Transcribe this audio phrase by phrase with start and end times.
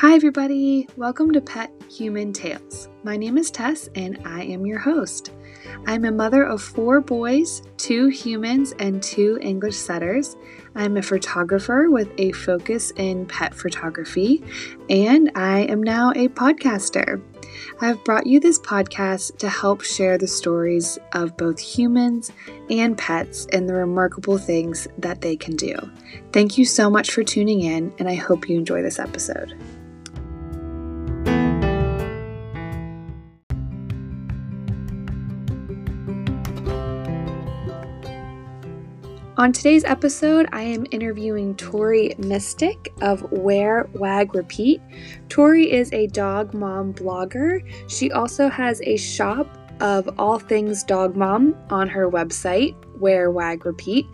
[0.00, 0.88] Hi, everybody.
[0.96, 2.88] Welcome to Pet Human Tales.
[3.04, 5.30] My name is Tess, and I am your host.
[5.86, 10.38] I'm a mother of four boys, two humans, and two English setters.
[10.74, 14.42] I'm a photographer with a focus in pet photography,
[14.88, 17.22] and I am now a podcaster.
[17.82, 22.32] I've brought you this podcast to help share the stories of both humans
[22.70, 25.76] and pets and the remarkable things that they can do.
[26.32, 29.54] Thank you so much for tuning in, and I hope you enjoy this episode.
[39.40, 44.82] On today's episode, I am interviewing Tori Mistick of Wear Wag Repeat.
[45.30, 47.62] Tori is a dog mom blogger.
[47.90, 49.48] She also has a shop
[49.80, 54.06] of all things dog mom on her website, Wear Wag Repeat,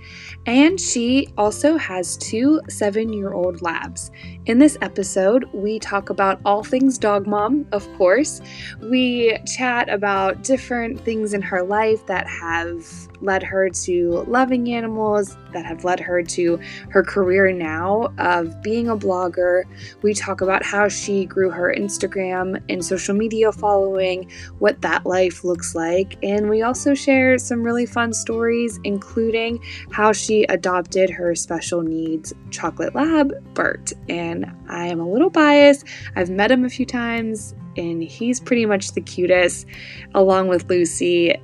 [0.47, 4.13] and she also has two seven year old labs.
[4.45, 8.41] In this episode, we talk about all things dog mom, of course.
[8.81, 15.37] We chat about different things in her life that have led her to loving animals,
[15.53, 19.63] that have led her to her career now of being a blogger.
[20.03, 25.45] We talk about how she grew her Instagram and social media following, what that life
[25.45, 31.35] looks like, and we also share some really fun stories, including how she adopted her
[31.35, 33.93] special needs chocolate lab, Bert.
[34.09, 35.87] And I am a little biased.
[36.17, 39.67] I've met him a few times and he's pretty much the cutest,
[40.15, 41.35] along with Lucy.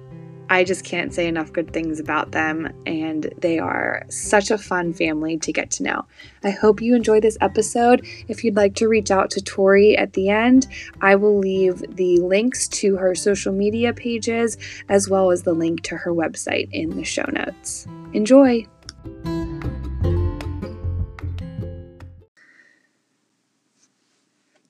[0.49, 4.93] I just can't say enough good things about them, and they are such a fun
[4.93, 6.07] family to get to know.
[6.45, 8.07] I hope you enjoy this episode.
[8.29, 10.67] If you'd like to reach out to Tori at the end,
[11.01, 15.83] I will leave the links to her social media pages as well as the link
[15.85, 17.87] to her website in the show notes.
[18.13, 18.67] Enjoy!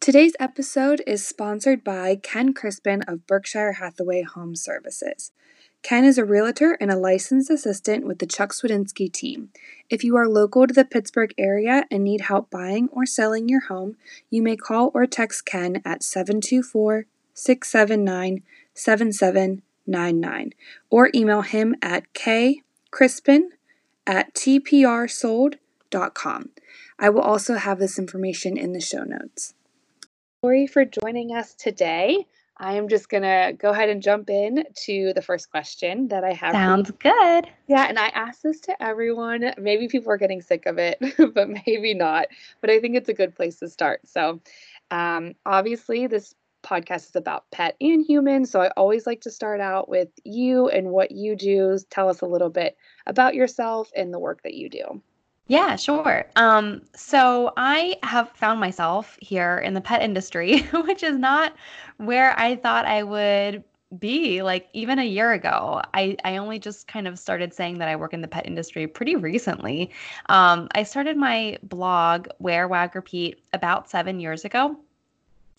[0.02, 5.30] Today's episode is sponsored by Ken Crispin of Berkshire Hathaway Home Services.
[5.82, 9.50] Ken is a realtor and a licensed assistant with the Chuck Swedinsky team.
[9.90, 13.62] If you are local to the Pittsburgh area and need help buying or selling your
[13.62, 13.96] home,
[14.30, 18.42] you may call or text Ken at 724 679
[18.74, 20.50] 7799
[20.88, 23.48] or email him at kcrispin
[24.06, 25.58] at tprsold.com.
[26.98, 29.54] I will also have this information in the show notes.
[30.42, 32.26] Lori, for joining us today.
[32.58, 36.22] I am just going to go ahead and jump in to the first question that
[36.22, 36.52] I have.
[36.52, 37.48] Sounds good.
[37.66, 39.52] Yeah, and I ask this to everyone.
[39.58, 40.98] Maybe people are getting sick of it,
[41.34, 42.26] but maybe not.
[42.60, 44.06] But I think it's a good place to start.
[44.06, 44.40] So,
[44.90, 48.44] um, obviously, this podcast is about pet and human.
[48.44, 51.78] So, I always like to start out with you and what you do.
[51.90, 52.76] Tell us a little bit
[53.06, 55.02] about yourself and the work that you do.
[55.52, 56.24] Yeah, sure.
[56.36, 61.52] Um, so I have found myself here in the pet industry, which is not
[61.98, 63.62] where I thought I would
[63.98, 65.82] be like even a year ago.
[65.92, 68.86] I, I only just kind of started saying that I work in the pet industry
[68.86, 69.90] pretty recently.
[70.30, 74.74] Um, I started my blog, Wear Wag Repeat, about seven years ago.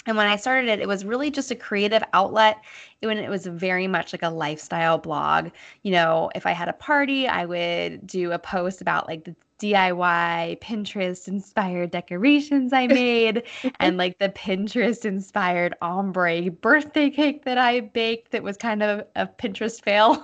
[0.08, 2.64] And when I started it, it was really just a creative outlet.
[3.02, 5.52] When it was very much like a lifestyle blog.
[5.84, 9.36] You know, if I had a party, I would do a post about like the
[9.63, 13.44] DIY Pinterest inspired decorations I made
[13.79, 19.07] and like the Pinterest inspired ombre birthday cake that I baked that was kind of
[19.16, 20.22] a Pinterest fail.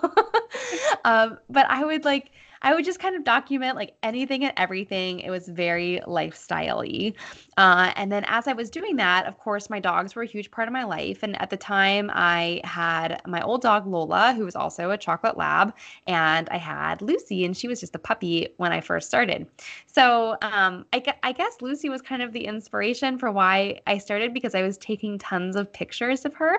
[1.05, 2.31] um, but I would like
[2.61, 5.19] I would just kind of document like anything and everything.
[5.19, 7.13] It was very lifestyle y.
[7.57, 10.51] Uh, and then as I was doing that, of course, my dogs were a huge
[10.51, 11.23] part of my life.
[11.23, 15.37] And at the time, I had my old dog Lola, who was also a chocolate
[15.37, 15.73] lab,
[16.07, 19.47] and I had Lucy, and she was just a puppy when I first started.
[19.85, 24.33] So um, I, I guess Lucy was kind of the inspiration for why I started
[24.33, 26.57] because I was taking tons of pictures of her.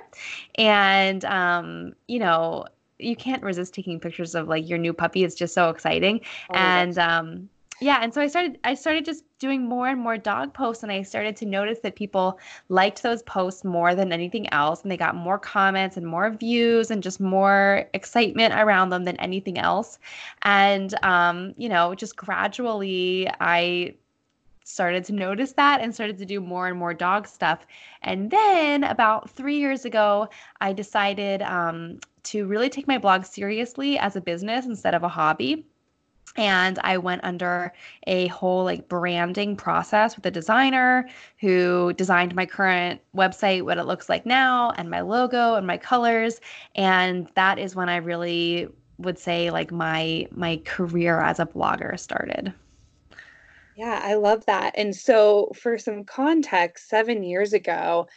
[0.56, 2.67] And, um, you know,
[3.03, 5.25] you can't resist taking pictures of like your new puppy.
[5.25, 6.21] It's just so exciting.
[6.50, 7.49] Oh, and um
[7.82, 10.93] yeah, and so I started I started just doing more and more dog posts and
[10.93, 12.38] I started to notice that people
[12.69, 16.91] liked those posts more than anything else and they got more comments and more views
[16.91, 19.99] and just more excitement around them than anything else.
[20.43, 23.94] And um, you know, just gradually I
[24.64, 27.66] started to notice that and started to do more and more dog stuff.
[28.02, 30.28] And then about three years ago,
[30.60, 35.08] I decided um, to really take my blog seriously as a business instead of a
[35.08, 35.66] hobby.
[36.36, 37.72] And i went under
[38.06, 41.08] a whole like branding process with a designer
[41.40, 45.76] who designed my current website what it looks like now and my logo and my
[45.76, 46.40] colors.
[46.76, 48.68] And that is when i really
[48.98, 52.52] would say like my my career as a blogger started
[53.81, 54.75] Yeah, I love that.
[54.77, 58.09] And so, for some context, seven years ago,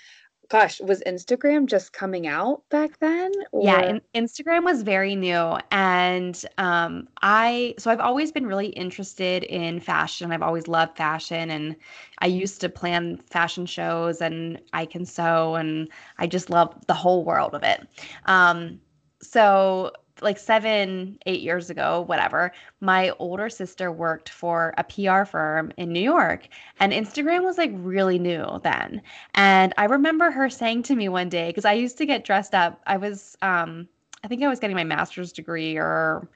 [0.50, 3.32] gosh, was Instagram just coming out back then?
[3.58, 5.58] Yeah, Or and Instagram was very new.
[5.72, 10.34] And um, I, so I've always been really interested in fashion.
[10.34, 11.50] I've always loved fashion.
[11.50, 11.78] And
[12.20, 15.88] I used to plan fashion shows and I can sew and
[16.18, 17.88] I just love the whole world of it.
[18.26, 18.82] Um,
[19.22, 25.72] so like seven, eight years ago, whatever, my older sister worked for a PR firm
[25.78, 26.48] in New York,
[26.80, 29.02] and Instagram was like really new then.
[29.36, 32.56] And I remember her saying to me one day, because I used to get dressed
[32.56, 32.82] up.
[32.88, 33.88] I was, um,
[34.24, 36.28] I think I was getting my master's degree or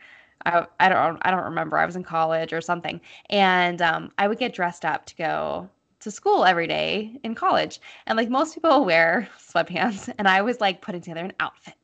[0.45, 1.77] I, I don't I don't remember.
[1.77, 3.01] I was in college or something.
[3.29, 5.69] And um, I would get dressed up to go
[5.99, 7.81] to school every day in college.
[8.05, 11.75] And like most people wear sweatpants, and I was like putting together an outfit.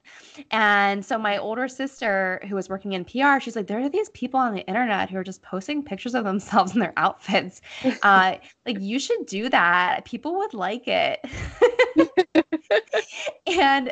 [0.51, 4.09] And so my older sister, who was working in PR, she's like, there are these
[4.09, 7.61] people on the internet who are just posting pictures of themselves in their outfits.
[8.01, 8.35] Uh,
[8.65, 10.03] like you should do that.
[10.03, 11.19] People would like it.
[13.47, 13.91] and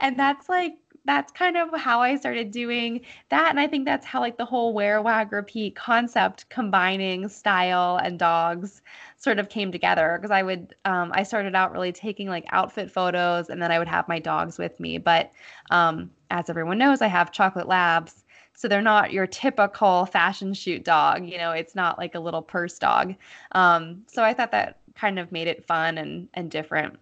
[0.00, 0.74] and that's like
[1.04, 3.00] that's kind of how I started doing
[3.30, 3.50] that.
[3.50, 8.18] And I think that's how like the whole wear, wag, repeat concept combining style and
[8.18, 8.82] dogs
[9.22, 10.18] sort of came together.
[10.18, 13.78] Because I would um, I started out really taking like outfit photos and then I
[13.78, 14.98] would have my dogs with me.
[14.98, 15.30] But
[15.70, 18.24] um, as everyone knows, I have chocolate labs.
[18.54, 22.42] So they're not your typical fashion shoot dog, you know, it's not like a little
[22.42, 23.14] purse dog.
[23.52, 26.98] Um, so I thought that kind of made it fun and and different.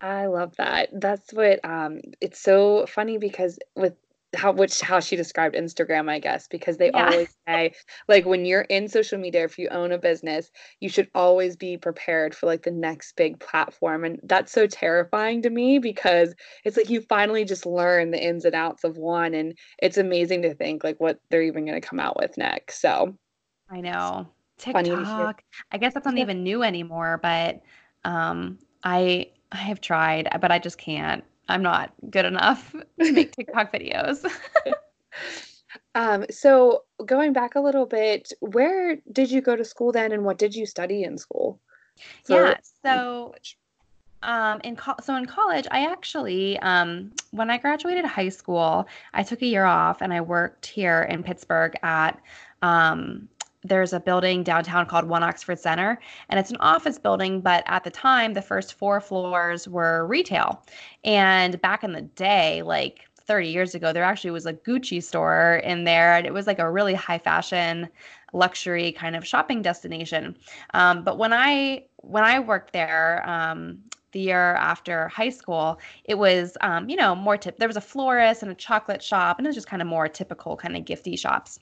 [0.00, 0.88] I love that.
[0.92, 3.94] That's what um it's so funny because with
[4.34, 6.92] how which how she described Instagram, I guess, because they Yeah.
[6.92, 7.74] always say
[8.08, 10.50] like when you're in social media, if you own a business,
[10.80, 14.04] you should always be prepared for like the next big platform.
[14.04, 16.34] And that's so terrifying to me because
[16.64, 20.42] it's like you finally just learn the ins and outs of one and it's amazing
[20.42, 22.80] to think like what they're even going to come out with next.
[22.80, 23.16] So
[23.70, 24.28] I know.
[24.72, 25.28] funny to hear.
[25.28, 25.42] TikTok.
[25.70, 26.24] I guess that's not Yeah.
[26.24, 27.62] even new anymore, but
[28.04, 31.24] um I I have tried, but I just can't.
[31.48, 34.24] I'm not good enough to make TikTok videos.
[35.94, 40.24] Um, so going back a little bit, where did you go to school then and
[40.24, 41.60] what did you study in school?
[42.28, 43.34] Yeah, so
[44.22, 49.22] um in co so in college, I actually um when I graduated high school, I
[49.22, 52.18] took a year off and I worked here in Pittsburgh at
[52.62, 53.28] um
[53.64, 57.84] there's a building downtown called One Oxford Center, and it's an office building, but at
[57.84, 60.64] the time, the first four floors were retail.
[61.04, 65.60] And back in the day, like 30 years ago, there actually was a Gucci store
[65.64, 67.88] in there, and it was like a really high fashion,
[68.32, 70.36] luxury kind of shopping destination.
[70.74, 73.78] Um, but when I when I worked there, um,
[74.10, 77.58] the year after high school, it was um, you know more tip.
[77.58, 80.08] There was a florist and a chocolate shop, and it was just kind of more
[80.08, 81.60] typical kind of gifty shops.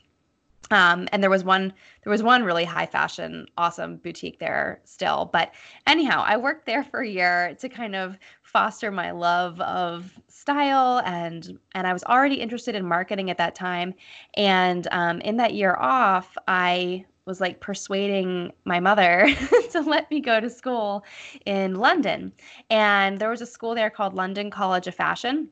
[0.71, 1.73] Um, and there was one
[2.05, 5.29] there was one really high fashion awesome boutique there still.
[5.33, 5.53] But
[5.87, 11.03] anyhow i worked there for a year to kind of foster my love of style
[11.05, 13.95] and and i was already interested in marketing at that time.
[14.35, 19.29] And um, in that year off i was like persuading my mother
[19.71, 21.05] to let me go to school
[21.47, 22.33] in london.
[22.71, 25.49] And there was a school there called london college of fashion.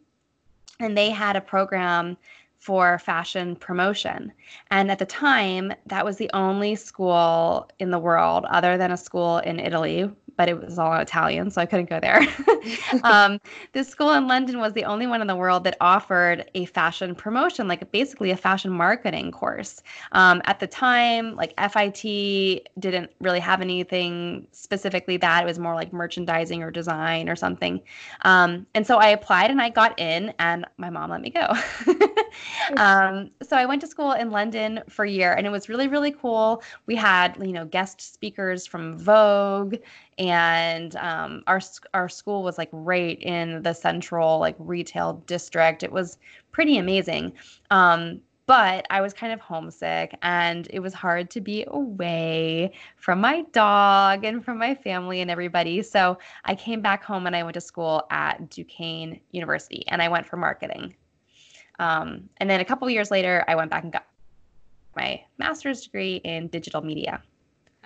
[0.80, 2.16] And they had a program
[2.58, 4.32] for fashion promotion.
[4.70, 8.96] And at the time, that was the only school in the world other than a
[8.96, 12.20] school in Italy, but it was all Italian, so I couldn't go there.
[13.02, 13.40] um,
[13.72, 17.14] this school in London was the only one in the world that offered a fashion
[17.14, 19.82] promotion, like basically a fashion marketing course.
[20.12, 25.42] Um, at the time, like FIT didn't really have anything specifically that.
[25.42, 27.80] It was more like merchandising or design or something.
[28.22, 31.52] Um, and so I applied and I got in, and my mom let me go.
[32.76, 35.88] um, so I went to school in London for a year, and it was really,
[35.88, 36.62] really cool.
[36.86, 39.76] We had, you know, guest speakers from Vogue,
[40.18, 41.60] and um, our
[41.94, 45.82] our school was like right in the central like retail district.
[45.82, 46.18] It was
[46.52, 47.32] pretty amazing.
[47.70, 53.20] Um, but I was kind of homesick and it was hard to be away from
[53.20, 55.82] my dog and from my family and everybody.
[55.82, 60.08] So I came back home and I went to school at Duquesne University and I
[60.08, 60.94] went for marketing.
[61.78, 64.04] Um, and then a couple of years later, I went back and got
[64.96, 67.22] my master's degree in digital media.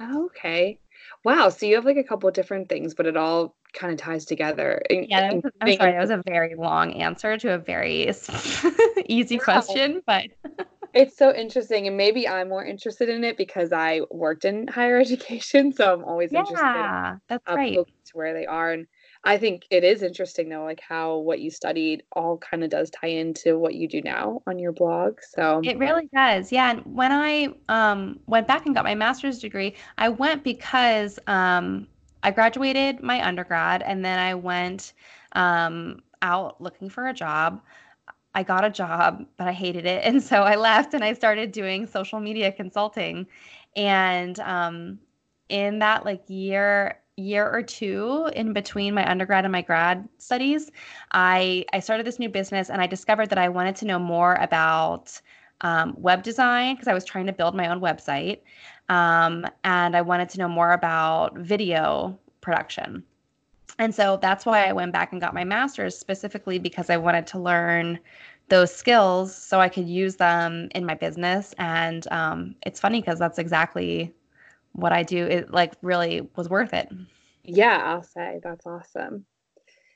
[0.01, 0.79] Okay.
[1.25, 1.51] Wow.
[1.51, 4.25] So you have like a couple of different things, but it all kind of ties
[4.25, 4.83] together.
[4.91, 8.11] Yeah, I'm including- sorry, that was a very long answer to a very
[9.07, 9.45] easy Wow.
[9.45, 10.25] question, but
[10.95, 14.99] It's so interesting, and maybe I'm more interested in it because I worked in higher
[15.01, 17.77] education, so I'm always interested yeah, that's right.
[17.77, 18.73] to where they are.
[18.73, 18.87] And
[19.25, 22.91] I think it is interesting though, like how what you studied all kind of does
[22.91, 25.21] tie into what you do now on your blog.
[25.23, 26.51] So it really does.
[26.51, 26.73] Yeah.
[26.73, 31.87] And when I um, went back and got my master's degree, I went because um,
[32.25, 34.93] I graduated my undergrad and then I went
[35.33, 37.63] um, out looking for a job.
[38.35, 40.03] I got a job, but I hated it.
[40.05, 43.29] And so I left and I started doing social media consulting.
[43.77, 44.99] And um,
[45.49, 50.71] in that like year year or two in between my undergrad and my grad studies,
[51.13, 54.35] I I started this new business and I discovered that I wanted to know more
[54.35, 55.21] about
[55.63, 58.41] um, web design because I was trying to build my own website,
[58.89, 63.05] um, and I wanted to know more about video production.
[63.79, 67.27] And so that's why I went back and got my master's specifically because I wanted
[67.29, 67.99] to learn
[68.49, 71.55] those skills so I could use them in my business.
[71.59, 74.13] And um, it's funny because that's exactly
[74.73, 75.25] what I do.
[75.27, 76.89] It like really was worth it.
[77.45, 79.27] Yeah, I'll say that's awesome.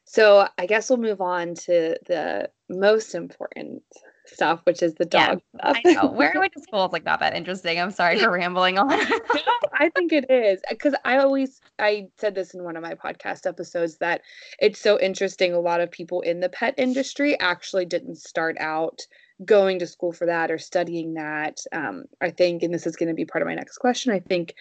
[0.04, 3.82] So I guess we'll move on to the most important
[4.24, 5.82] stuff, which is the dog yeah, stuff.
[5.84, 6.06] I know.
[6.06, 7.80] Where I went to school is like not that interesting.
[7.80, 8.90] I'm sorry for rambling on.
[9.78, 13.46] I think it is because I always I said this in one of my podcast
[13.46, 14.22] episodes that
[14.60, 15.52] it's so interesting.
[15.52, 19.00] A lot of people in the pet industry actually didn't start out
[19.44, 21.60] going to school for that or studying that.
[21.72, 24.12] Um, I think, and this is going to be part of my next question.
[24.12, 24.54] I think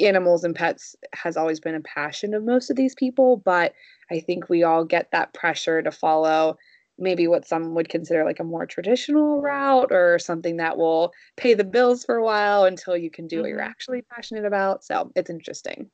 [0.00, 3.74] animals and pets has always been a passion of most of these people, but
[4.10, 6.56] I think we all get that pressure to follow
[7.00, 11.54] maybe what some would consider like a more traditional route or something that will pay
[11.54, 13.42] the bills for a while until you can do mm-hmm.
[13.42, 13.70] what you're mm-hmm.
[13.70, 14.84] actually passionate about.
[14.84, 15.90] So it's interesting.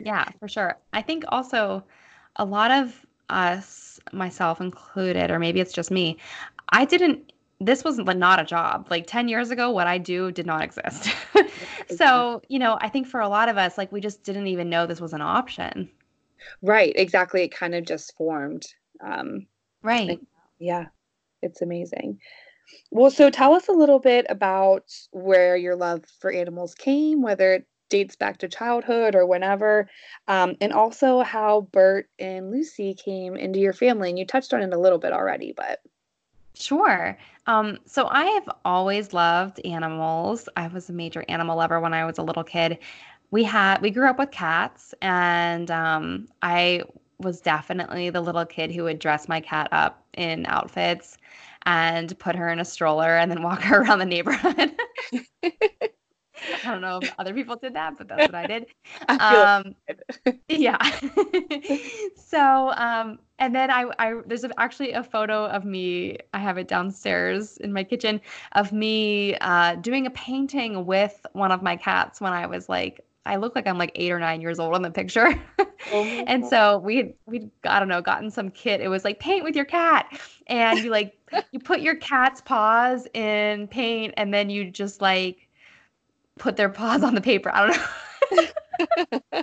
[0.00, 0.76] Yeah, for sure.
[0.92, 1.84] I think also
[2.36, 6.16] a lot of us, myself included, or maybe it's just me,
[6.70, 8.88] I didn't this was not a job.
[8.90, 11.08] Like 10 years ago, what I do did not exist.
[11.96, 14.68] so, you know, I think for a lot of us, like we just didn't even
[14.68, 15.90] know this was an option.
[16.60, 16.92] Right.
[16.94, 17.42] Exactly.
[17.42, 18.66] It kind of just formed.
[19.02, 19.46] Um,
[19.82, 20.20] Right.
[20.58, 20.86] Yeah,
[21.42, 22.18] it's amazing.
[22.90, 27.54] Well, so tell us a little bit about where your love for animals came, whether
[27.54, 29.88] it dates back to childhood or whenever,
[30.26, 34.08] um, and also how Bert and Lucy came into your family.
[34.10, 35.78] And you touched on it a little bit already, but.
[36.58, 37.18] Sure.
[37.46, 40.48] Um, so I have always loved animals.
[40.56, 42.78] I was a major animal lover when I was a little kid.
[43.30, 46.82] We had we grew up with cats, and um, I
[47.18, 51.18] was definitely the little kid who would dress my cat up in outfits
[51.66, 54.72] and put her in a stroller and then walk her around the neighborhood.
[56.64, 58.66] I don't know if other people did that, but that's what I did.
[59.08, 59.74] I um,
[60.48, 60.78] yeah.
[62.16, 66.18] so, um, and then I, I there's actually a photo of me.
[66.32, 68.20] I have it downstairs in my kitchen
[68.52, 73.04] of me uh, doing a painting with one of my cats when I was like
[73.26, 75.34] I look like I'm like eight or nine years old on the picture.
[75.92, 78.80] oh and so we we I don't know gotten some kit.
[78.80, 80.06] It was like paint with your cat,
[80.46, 81.18] and you like
[81.50, 85.45] you put your cat's paws in paint, and then you just like
[86.38, 87.50] put their paws on the paper.
[87.52, 89.42] I don't know.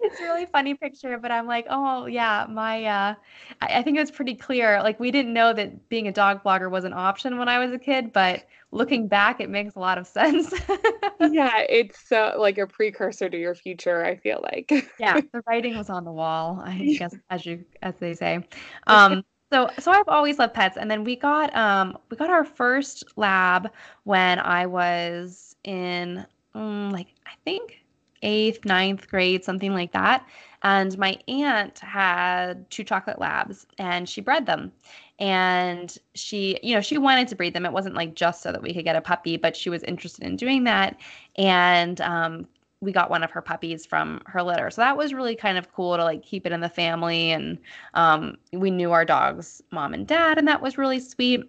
[0.00, 3.14] it's a really funny picture, but I'm like, oh yeah, my uh
[3.60, 4.82] I, I think it was pretty clear.
[4.82, 7.72] Like we didn't know that being a dog blogger was an option when I was
[7.72, 10.52] a kid, but looking back, it makes a lot of sense.
[11.20, 14.04] yeah, it's so like a precursor to your future.
[14.04, 14.70] I feel like.
[14.98, 16.62] yeah, the writing was on the wall.
[16.64, 18.46] I guess, as you as they say.
[18.86, 22.44] Um, so so I've always loved pets, and then we got um we got our
[22.44, 23.70] first lab
[24.04, 27.82] when I was in um, like I think
[28.22, 30.26] eighth, ninth grade, something like that.
[30.62, 34.72] And my aunt had two chocolate labs and she bred them.
[35.18, 37.66] And she, you know, she wanted to breed them.
[37.66, 40.24] It wasn't like just so that we could get a puppy, but she was interested
[40.24, 40.96] in doing that.
[41.36, 42.46] And um,
[42.80, 44.70] we got one of her puppies from her litter.
[44.70, 47.30] So that was really kind of cool to like keep it in the family.
[47.30, 47.58] And
[47.94, 51.48] um, we knew our dog's mom and dad, and that was really sweet.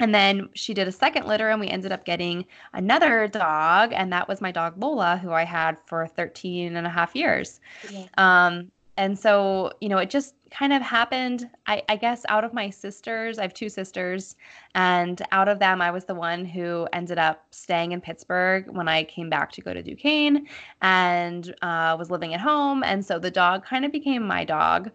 [0.00, 4.12] And then she did a second litter, and we ended up getting another dog, and
[4.12, 7.60] that was my dog Lola, who I had for 13 and a half years.
[7.90, 8.06] Yeah.
[8.16, 12.52] Um, and so, you know, it just kind of happened, I, I, guess, out of
[12.52, 13.38] my sisters.
[13.38, 14.34] I have two sisters,
[14.74, 18.88] and out of them, I was the one who ended up staying in Pittsburgh when
[18.88, 20.48] I came back to go to Duquesne
[20.82, 22.82] and uh, was living at home.
[22.82, 24.90] And so the dog kind of became my dog.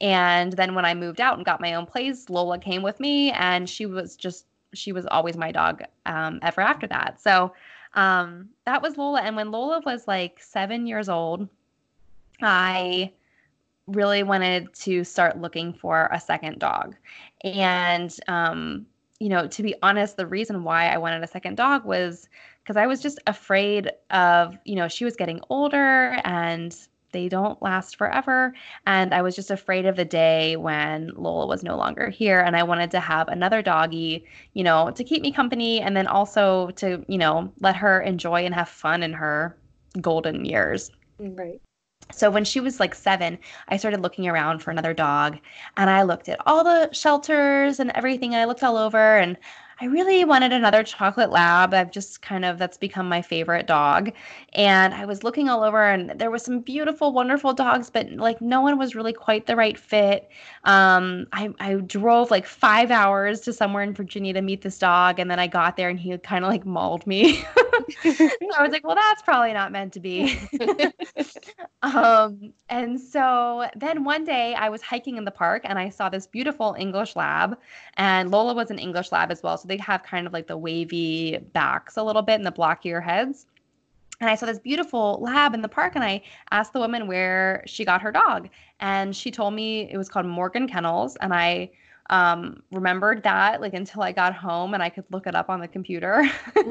[0.00, 3.32] And then when I moved out and got my own place, Lola came with me,
[3.32, 7.20] and she was just she was always my dog um, ever after that.
[7.20, 7.52] So
[7.94, 9.22] um, that was Lola.
[9.22, 11.48] And when Lola was like seven years old,
[12.40, 13.10] I
[13.88, 16.94] really wanted to start looking for a second dog.
[17.42, 18.86] And, um,
[19.18, 22.28] you know, to be honest, the reason why I wanted a second dog was
[22.62, 26.76] because I was just afraid of, you know, she was getting older and
[27.12, 28.54] they don't last forever.
[28.86, 32.40] And I was just afraid of the day when Lola was no longer here.
[32.40, 36.06] And I wanted to have another doggy, you know, to keep me company and then
[36.06, 39.56] also to, you know, let her enjoy and have fun in her
[40.00, 40.90] golden years.
[41.18, 41.60] Right.
[42.12, 43.38] So when she was like seven,
[43.68, 45.38] I started looking around for another dog
[45.76, 48.34] and I looked at all the shelters and everything.
[48.34, 49.36] And I looked all over and
[49.80, 51.72] I really wanted another chocolate lab.
[51.72, 54.10] I've just kind of that's become my favorite dog.
[54.54, 58.40] And I was looking all over and there was some beautiful, wonderful dogs, but like
[58.40, 60.28] no one was really quite the right fit.
[60.64, 65.20] Um, I, I drove like five hours to somewhere in Virginia to meet this dog,
[65.20, 67.36] and then I got there and he kind of like mauled me.
[68.02, 70.38] so I was like, well, that's probably not meant to be.
[71.82, 76.08] um, and so then one day I was hiking in the park and I saw
[76.08, 77.56] this beautiful English lab,
[77.96, 79.56] and Lola was an English lab as well.
[79.56, 83.02] So they have kind of like the wavy backs a little bit and the blockier
[83.02, 83.46] heads.
[84.20, 87.62] And I saw this beautiful lab in the park, and I asked the woman where
[87.66, 88.48] she got her dog.
[88.80, 91.16] And she told me it was called Morgan Kennels.
[91.16, 91.70] And I
[92.10, 95.60] um, remembered that like until I got home and I could look it up on
[95.60, 96.28] the computer.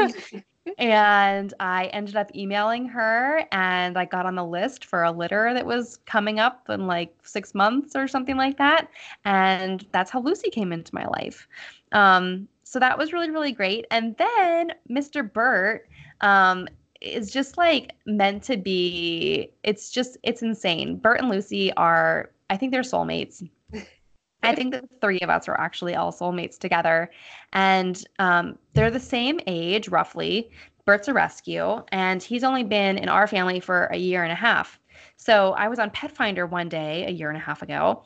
[0.78, 5.54] and I ended up emailing her and I got on the list for a litter
[5.54, 8.90] that was coming up in like six months or something like that.
[9.26, 11.48] And that's how Lucy came into my life.
[11.92, 13.86] Um, so that was really, really great.
[13.92, 15.32] And then Mr.
[15.32, 15.88] Bert
[16.20, 16.68] um,
[17.00, 20.98] is just like meant to be, it's just, it's insane.
[20.98, 23.48] Bert and Lucy are, I think they're soulmates.
[24.44, 27.10] I think the three of us are actually all soulmates together.
[27.54, 30.52] And um, they're the same age, roughly.
[30.86, 34.36] Bert's a rescue, and he's only been in our family for a year and a
[34.36, 34.80] half.
[35.16, 38.04] So I was on Petfinder one day a year and a half ago,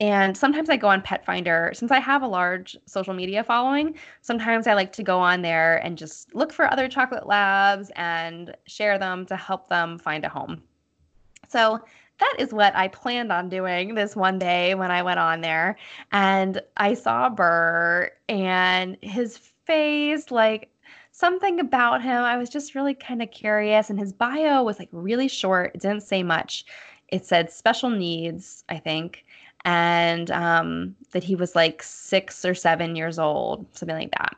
[0.00, 3.94] and sometimes I go on Petfinder since I have a large social media following.
[4.22, 8.56] Sometimes I like to go on there and just look for other chocolate labs and
[8.66, 10.62] share them to help them find a home.
[11.48, 11.80] So
[12.18, 15.76] that is what I planned on doing this one day when I went on there.
[16.12, 20.70] And I saw Bert and his face, like
[21.12, 22.22] something about him.
[22.22, 23.90] I was just really kind of curious.
[23.90, 26.64] And his bio was like really short, it didn't say much.
[27.08, 29.24] It said special needs, I think
[29.64, 34.36] and um, that he was like six or seven years old, something like that.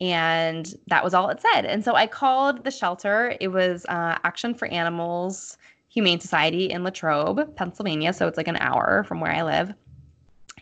[0.00, 1.64] And that was all it said.
[1.64, 3.34] And so I called the shelter.
[3.40, 5.56] It was uh, Action for Animals
[5.88, 8.12] Humane Society in Latrobe, Pennsylvania.
[8.12, 9.72] So it's like an hour from where I live.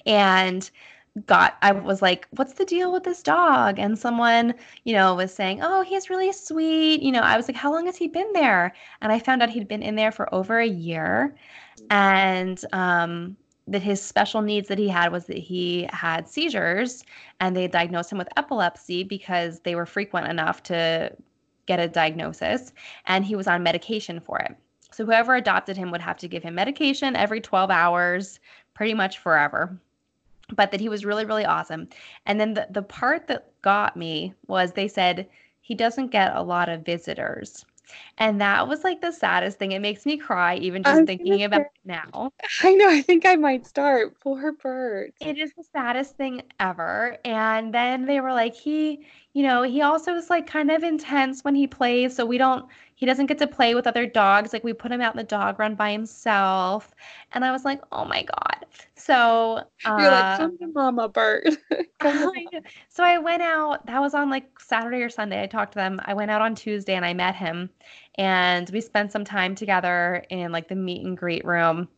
[0.07, 0.71] And
[1.27, 5.33] got I was like, "What's the deal with this dog?" And someone, you know, was
[5.35, 8.33] saying, "Oh, he's really sweet." You know, I was like, "How long has he been
[8.33, 11.35] there?" And I found out he'd been in there for over a year.
[11.91, 17.05] And um that his special needs that he had was that he had seizures
[17.41, 21.11] and they diagnosed him with epilepsy because they were frequent enough to
[21.67, 22.73] get a diagnosis
[23.07, 24.55] and he was on medication for it.
[24.91, 28.39] So whoever adopted him would have to give him medication every 12 hours
[28.75, 29.77] pretty much forever.
[30.55, 31.89] But that he was really really awesome.
[32.27, 35.27] And then the the part that got me was they said
[35.63, 37.65] he doesn't get a lot of visitors.
[38.19, 39.73] And that was like the saddest thing.
[39.73, 42.33] It makes me cry even just thinking about it now.
[42.63, 42.89] I know.
[42.89, 44.19] I think I might start.
[44.21, 45.15] Poor Bert.
[45.21, 47.19] It is the saddest thing ever.
[47.25, 51.43] And then they were like, he, you know, he also is like kind of intense
[51.43, 52.15] when he plays.
[52.15, 54.53] So we don't, he doesn't get to play with other dogs.
[54.53, 56.95] Like we put him out in the dog run by himself.
[57.33, 58.67] And I was like, oh my God.
[58.95, 61.49] So uh, you're like, come to mama, Bert.
[62.89, 65.43] so I went out, that was on like Saturday or Sunday.
[65.43, 66.01] I talked to them.
[66.05, 67.71] I went out on Tuesday and I met him.
[68.17, 71.89] And we spent some time together in like the meet and greet room.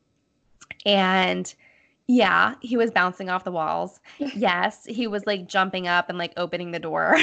[0.86, 1.52] And
[2.08, 4.00] yeah, he was bouncing off the walls.
[4.18, 7.16] yes, he was like jumping up and like opening the door.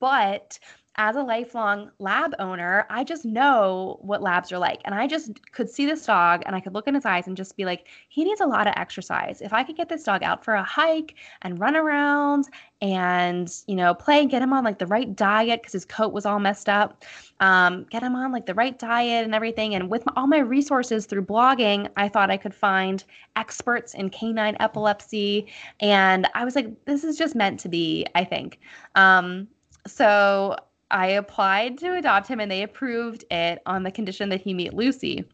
[0.00, 0.58] but
[0.98, 4.80] as a lifelong lab owner, I just know what labs are like.
[4.84, 7.36] And I just could see this dog and I could look in his eyes and
[7.36, 9.42] just be like, he needs a lot of exercise.
[9.42, 12.48] If I could get this dog out for a hike and run around
[12.80, 16.14] and, you know, play and get him on like the right diet because his coat
[16.14, 17.04] was all messed up,
[17.40, 19.74] um, get him on like the right diet and everything.
[19.74, 23.04] And with my, all my resources through blogging, I thought I could find
[23.36, 25.46] experts in canine epilepsy.
[25.80, 28.60] And I was like, this is just meant to be, I think.
[28.94, 29.48] Um,
[29.86, 30.56] so
[30.90, 34.74] I applied to adopt him and they approved it on the condition that he meet
[34.74, 35.24] Lucy.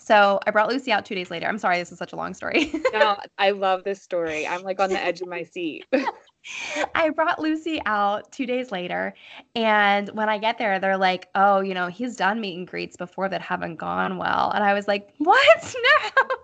[0.00, 1.46] So I brought Lucy out two days later.
[1.46, 2.70] I'm sorry, this is such a long story.
[2.92, 4.46] no, I love this story.
[4.46, 5.86] I'm like on the edge of my seat.
[6.94, 9.14] I brought Lucy out two days later.
[9.54, 12.96] And when I get there, they're like, oh, you know, he's done meet and greets
[12.96, 14.52] before that haven't gone well.
[14.54, 15.76] And I was like, what?
[15.86, 16.35] No.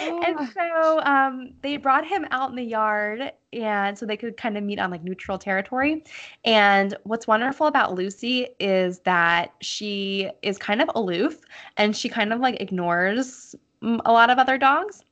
[0.00, 0.50] And Ah.
[0.54, 4.64] so um, they brought him out in the yard and so they could kind of
[4.64, 6.04] meet on like neutral territory.
[6.44, 11.40] And what's wonderful about lucy is that she is kind of aloof
[11.76, 15.02] and she kind of like ignores mm, a lot of other dogs.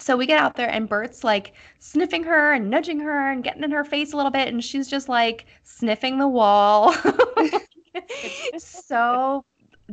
[0.00, 3.62] So we get out there and bert's like sniffing her and nudging her and getting
[3.62, 6.94] in her face a little bit and she's just like sniffing the wall.
[8.58, 9.44] So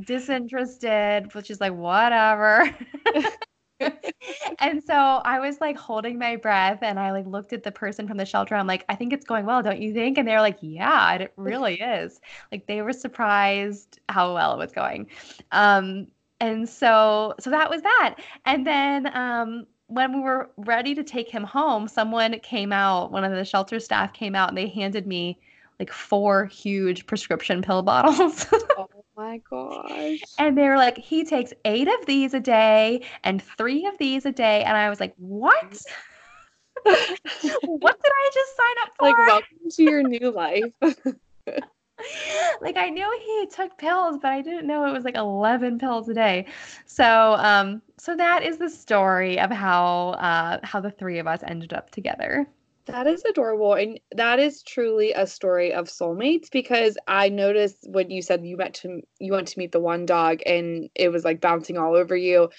[0.05, 2.73] disinterested which is like whatever
[4.59, 8.07] and so I was like holding my breath and I like looked at the person
[8.07, 8.55] from the shelter.
[8.55, 10.17] I'm like, I think it's going well, don't you think?
[10.17, 12.19] And they were like, Yeah, it really is.
[12.51, 15.07] Like they were surprised how well it was going.
[15.51, 16.07] Um,
[16.39, 18.15] and so so that was that.
[18.45, 23.25] And then um when we were ready to take him home, someone came out, one
[23.25, 25.37] of the shelter staff came out and they handed me
[25.79, 28.45] like four huge prescription pill bottles.
[28.77, 30.19] Oh my gosh.
[30.39, 34.25] And they were like, he takes eight of these a day and three of these
[34.25, 34.63] a day.
[34.63, 35.63] And I was like, what?
[36.83, 39.05] what did I just sign up for?
[39.05, 40.73] like welcome to your new life.
[42.61, 46.09] like I knew he took pills, but I didn't know it was like 11 pills
[46.09, 46.47] a day.
[46.87, 51.41] So, um, so that is the story of how uh, how the three of us
[51.45, 52.47] ended up together.
[52.85, 53.73] That is adorable.
[53.73, 58.57] And that is truly a story of soulmates because I noticed when you said you
[58.57, 61.95] met to you went to meet the one dog and it was like bouncing all
[61.95, 62.49] over you,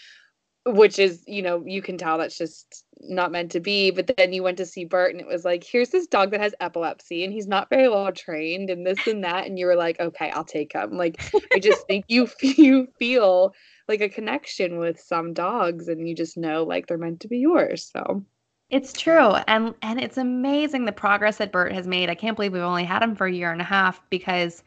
[0.65, 3.91] which is, you know, you can tell that's just not meant to be.
[3.91, 6.41] But then you went to see Bert and it was like, here's this dog that
[6.41, 9.47] has epilepsy and he's not very well trained and this and that.
[9.47, 10.93] And you were like, okay, I'll take him.
[10.97, 11.21] Like,
[11.53, 13.55] I just think you you feel
[13.89, 17.39] like a connection with some dogs and you just know like they're meant to be
[17.39, 17.91] yours.
[17.93, 18.25] So
[18.73, 19.35] It's true.
[19.47, 22.09] And and it's amazing the progress that Bert has made.
[22.09, 24.65] I can't believe we've only had him for a year and a half because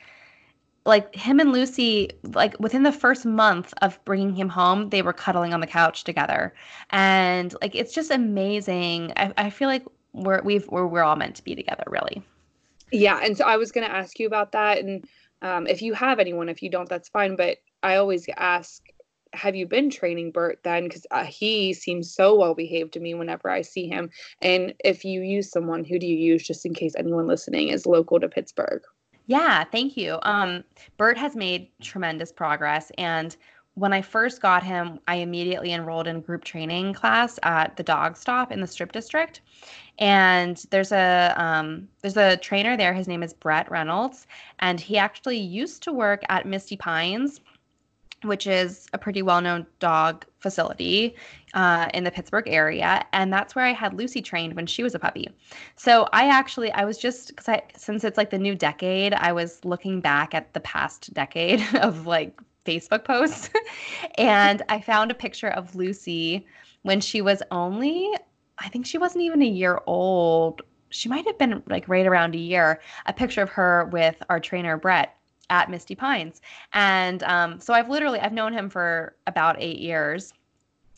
[0.85, 5.11] like him and Lucy, like within the first month of bringing him home, they were
[5.11, 6.53] cuddling on the couch together.
[6.91, 9.11] And like it's just amazing.
[9.17, 12.21] I, I feel like we're we've we're, we're all meant to be together, really.
[12.91, 15.03] Yeah, and so I was going to ask you about that, and
[15.41, 17.35] um, if you have anyone, if you don't, that's fine.
[17.35, 18.83] But I always ask,
[19.35, 20.85] have you been training Bert then?
[20.85, 24.09] Because uh, he seems so well behaved to me whenever I see him.
[24.41, 27.85] And if you use someone, who do you use, just in case anyone listening is
[27.85, 28.81] local to Pittsburgh?
[29.27, 30.19] Yeah, thank you.
[30.21, 30.63] Um,
[30.97, 32.91] Bert has made tremendous progress.
[32.97, 33.35] And
[33.75, 38.15] when I first got him, I immediately enrolled in group training class at the dog
[38.15, 39.41] stop in the strip district.
[39.99, 42.93] And there's a um, there's a trainer there.
[42.93, 44.27] His name is Brett Reynolds,
[44.59, 47.41] and he actually used to work at Misty Pines,
[48.27, 51.15] which is a pretty well-known dog facility
[51.53, 54.93] uh, in the Pittsburgh area, and that's where I had Lucy trained when she was
[54.93, 55.29] a puppy.
[55.75, 59.31] So I actually I was just because I since it's like the new decade, I
[59.31, 63.49] was looking back at the past decade of like Facebook posts,
[64.17, 66.45] and I found a picture of Lucy
[66.83, 68.11] when she was only
[68.59, 70.61] I think she wasn't even a year old.
[70.89, 72.79] She might have been like right around a year.
[73.05, 75.15] A picture of her with our trainer Brett
[75.49, 76.41] at Misty Pines.
[76.73, 80.33] And um, so I've literally I've known him for about eight years,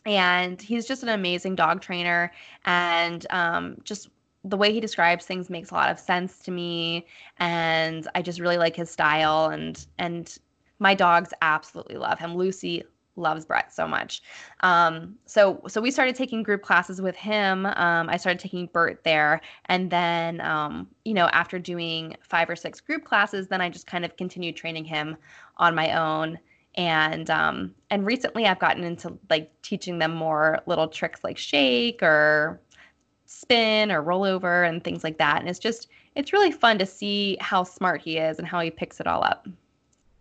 [0.05, 2.31] and he's just an amazing dog trainer.
[2.65, 4.09] And um, just
[4.43, 7.05] the way he describes things makes a lot of sense to me,
[7.39, 9.49] and I just really like his style.
[9.49, 10.37] And and
[10.79, 12.35] my dogs absolutely love him.
[12.35, 12.83] Lucy
[13.17, 14.21] loves Brett so much.
[14.61, 17.65] Um, so so we started taking group classes with him.
[17.65, 22.55] Um, I started taking Bert there, and then um, you know after doing five or
[22.55, 25.17] six group classes, then I just kind of continued training him
[25.57, 26.39] on my own.
[26.75, 32.03] And um, and recently I've gotten into like teaching them more little tricks like shake
[32.03, 32.61] or
[33.25, 35.39] spin or rollover and things like that.
[35.39, 38.71] And it's just it's really fun to see how smart he is and how he
[38.71, 39.47] picks it all up.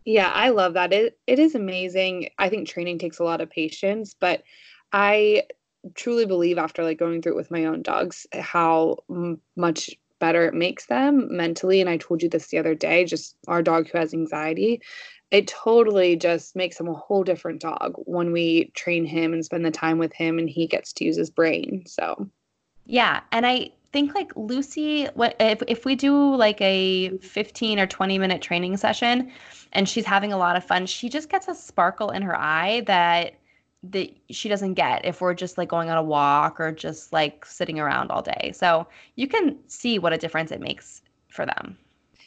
[0.06, 0.92] Yeah, I love that.
[0.92, 2.30] It it is amazing.
[2.38, 4.42] I think training takes a lot of patience, but
[4.92, 5.42] I
[5.94, 10.46] truly believe after like going through it with my own dogs how m- much better
[10.46, 13.88] it makes them mentally and I told you this the other day, just our dog
[13.88, 14.80] who has anxiety,
[15.30, 19.64] it totally just makes him a whole different dog when we train him and spend
[19.66, 21.84] the time with him and he gets to use his brain.
[21.86, 22.28] So,
[22.86, 27.86] Yeah, and I think like Lucy, what if if we do like a 15 or
[27.86, 29.32] 20 minute training session
[29.72, 32.82] and she's having a lot of fun, she just gets a sparkle in her eye
[32.86, 33.34] that
[33.84, 37.46] that she doesn't get if we're just like going on a walk or just like
[37.46, 38.52] sitting around all day.
[38.54, 41.78] So you can see what a difference it makes for them.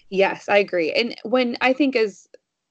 [0.09, 0.91] yes, I agree.
[0.93, 2.27] And when I think as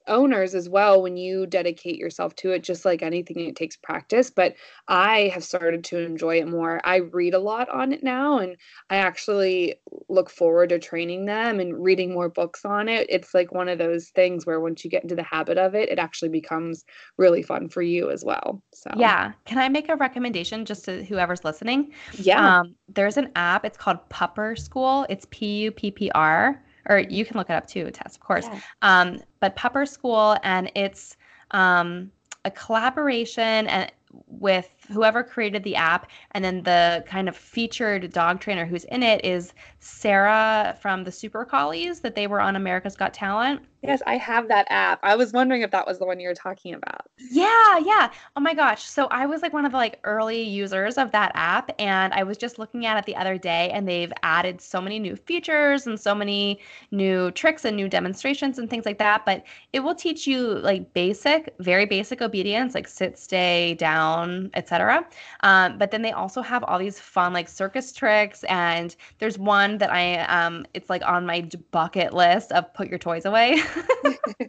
[0.09, 4.31] owners as well when you dedicate yourself to it just like anything it takes practice
[4.31, 4.55] but
[4.89, 6.81] i have started to enjoy it more.
[6.85, 8.57] I read a lot on it now and
[8.91, 9.77] i actually
[10.09, 13.07] look forward to training them and reading more books on it.
[13.11, 15.89] It's like one of those things where once you get into the habit of it
[15.89, 16.85] it actually becomes
[17.17, 18.91] really fun for you as well so.
[18.97, 19.33] Yeah.
[19.45, 21.93] Can i make a recommendation just to whoever's listening?
[22.15, 22.61] Yeah.
[22.61, 25.07] Um, there's an app it's called pupper school.
[25.09, 28.47] It's p-u-p-p-r or you can look it up too, Tess, of course.
[28.51, 28.61] Yeah.
[28.83, 31.17] Um, but Pupper School, and it's
[31.51, 32.11] um,
[32.45, 33.93] a collaboration and
[34.27, 39.03] with whoever created the app and then the kind of featured dog trainer who's in
[39.03, 43.63] it is Sarah from the Super Collies that they were on America's Got Talent.
[43.83, 44.99] Yes, I have that app.
[45.05, 47.03] I was wondering if that was the one you were talking about.
[47.31, 48.11] Yeah, yeah.
[48.35, 48.83] Oh my gosh.
[48.83, 52.25] So I was like one of the like early users of that app and I
[52.25, 55.87] was just looking at it the other day and they've added so many new features
[55.87, 56.59] and so many
[56.91, 60.93] new tricks and new demonstrations and things like that, but it will teach you like
[60.93, 65.07] basic, very basic obedience like sit, stay, down, etc.
[65.43, 69.79] Um, but then they also have all these fun like circus tricks and there's one
[69.79, 73.61] that I um it's like on my bucket list of put your toys away.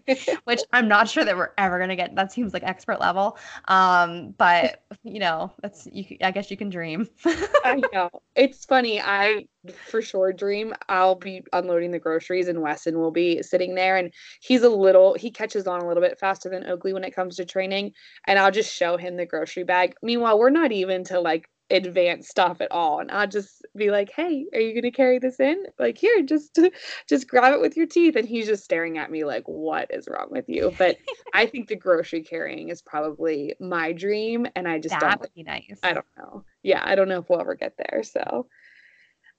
[0.44, 2.16] which I'm not sure that we're ever gonna get.
[2.16, 3.38] That seems like expert level.
[3.68, 6.18] Um, but you know, that's you.
[6.22, 7.08] I guess you can dream.
[7.26, 9.02] I know it's funny.
[9.02, 10.74] I for sure dream.
[10.88, 15.14] I'll be unloading the groceries, and Wesson will be sitting there, and he's a little.
[15.16, 17.94] He catches on a little bit faster than Oakley when it comes to training,
[18.28, 19.96] and I'll just show him the grocery bag.
[20.02, 24.12] Meanwhile, we're not even to like advanced stuff at all and i'll just be like
[24.16, 26.60] hey are you going to carry this in like here just
[27.08, 30.08] just grab it with your teeth and he's just staring at me like what is
[30.10, 30.98] wrong with you but
[31.34, 35.34] i think the grocery carrying is probably my dream and i just that don't would
[35.36, 38.48] be nice i don't know yeah i don't know if we'll ever get there so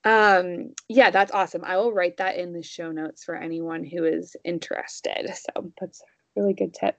[0.05, 4.05] um yeah that's awesome i will write that in the show notes for anyone who
[4.05, 6.97] is interested so that's a really good tip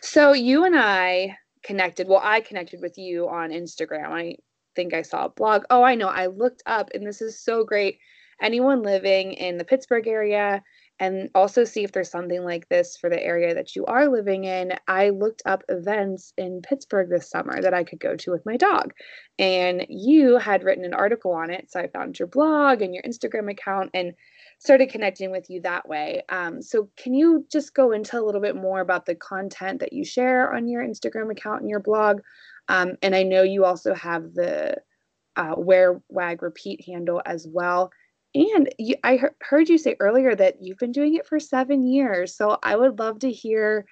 [0.00, 2.08] so you and i connected.
[2.08, 4.08] Well, I connected with you on Instagram.
[4.08, 4.36] I
[4.76, 5.64] think I saw a blog.
[5.68, 6.08] Oh, I know.
[6.08, 7.98] I looked up, and this is so great.
[8.40, 10.62] Anyone living in the Pittsburgh area,
[10.98, 14.44] and also see if there's something like this for the area that you are living
[14.44, 14.72] in.
[14.88, 18.56] I looked up events in Pittsburgh this summer that I could go to with my
[18.56, 18.92] dog.
[19.38, 21.70] And you had written an article on it.
[21.70, 24.14] So I found your blog and your Instagram account and
[24.58, 26.22] started connecting with you that way.
[26.30, 29.92] Um, so, can you just go into a little bit more about the content that
[29.92, 32.20] you share on your Instagram account and your blog?
[32.68, 34.76] Um, and I know you also have the
[35.36, 37.90] uh, Wear Wag Repeat handle as well.
[38.36, 41.86] And you, I he- heard you say earlier that you've been doing it for seven
[41.86, 42.36] years.
[42.36, 43.86] So, I would love to hear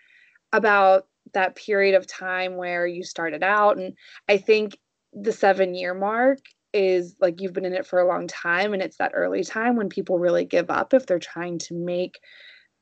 [0.53, 3.79] about that period of time where you started out.
[3.79, 3.95] And
[4.29, 4.79] I think
[5.13, 6.39] the seven year mark
[6.73, 9.77] is like you've been in it for a long time and it's that early time
[9.77, 12.19] when people really give up if they're trying to make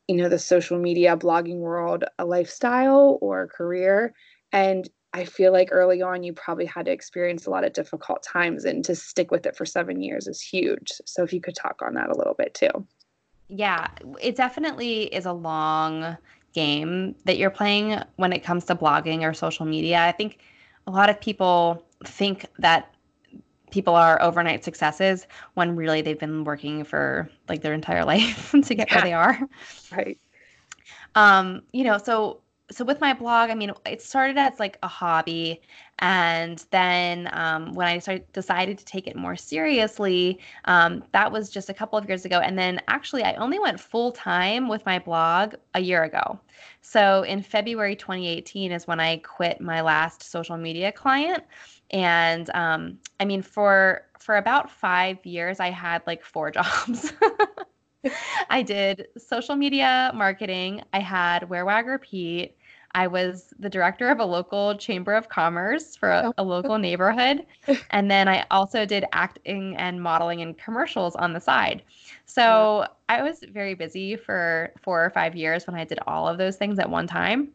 [0.09, 4.15] you know the social media blogging world a lifestyle or a career
[4.51, 8.23] and i feel like early on you probably had to experience a lot of difficult
[8.23, 11.57] times and to stick with it for 7 years is huge so if you could
[11.57, 12.87] talk on that a little bit too
[13.49, 13.89] yeah
[14.21, 16.17] it definitely is a long
[16.53, 20.39] game that you're playing when it comes to blogging or social media i think
[20.87, 22.93] a lot of people think that
[23.73, 28.75] people are overnight successes when really they've been working for like their entire life to
[28.75, 28.95] get yeah.
[28.95, 29.39] where they are.
[29.91, 30.19] Right.
[31.15, 34.89] Um, you know, so so with my blog, I mean, it started as like a
[34.89, 35.61] hobby,
[35.99, 41.51] and then um, when I started decided to take it more seriously, um, that was
[41.51, 42.39] just a couple of years ago.
[42.41, 46.41] And then actually, I only went full time with my blog a year ago.
[46.81, 51.45] So in February 2018 is when I quit my last social media client,
[51.91, 57.13] and um, I mean, for for about five years, I had like four jobs.
[58.51, 60.83] I did social media marketing.
[60.93, 62.57] I had Wear Wag Repeat.
[62.95, 67.47] I was the director of a local chamber of commerce for a, a, local neighborhood.
[67.91, 71.83] And then I also did acting and modeling and commercials on the side.
[72.27, 76.37] So I was very busy for four or five years when I did all of
[76.37, 77.49] those things at one time.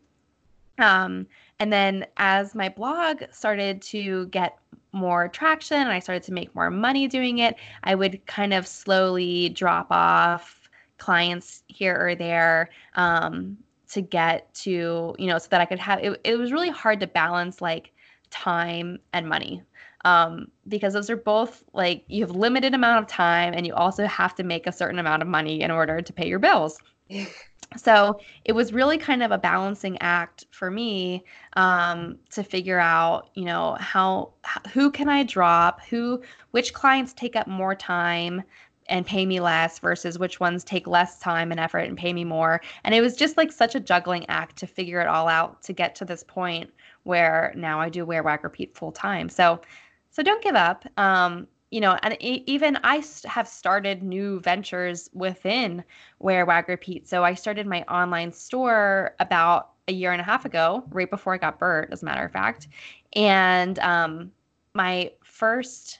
[0.79, 1.27] Um,
[1.59, 4.57] and then as my blog started to get
[4.91, 8.67] more traction and I started to make more money doing it, I would kind of
[8.67, 13.57] slowly drop off clients here or there um,
[13.89, 16.99] to get to, you know, so that I could have it, it was really hard
[16.99, 17.91] to balance like
[18.29, 19.61] time and money
[20.05, 24.05] um, because those are both like you have limited amount of time and you also
[24.05, 26.79] have to make a certain amount of money in order to pay your bills
[27.75, 33.29] so it was really kind of a balancing act for me um, to figure out
[33.35, 34.31] you know how
[34.73, 38.41] who can i drop who which clients take up more time
[38.89, 42.23] and pay me less versus which ones take less time and effort and pay me
[42.23, 42.61] more.
[42.83, 45.73] And it was just like such a juggling act to figure it all out to
[45.73, 46.71] get to this point
[47.03, 49.29] where now I do wear wag repeat full time.
[49.29, 49.61] So
[50.09, 50.85] so don't give up.
[50.97, 55.83] Um, you know, and even I have started new ventures within
[56.19, 57.09] Wear Wag Repeat.
[57.09, 61.33] So I started my online store about a year and a half ago, right before
[61.33, 62.67] I got Bert, as a matter of fact.
[63.13, 64.31] And um,
[64.73, 65.99] my first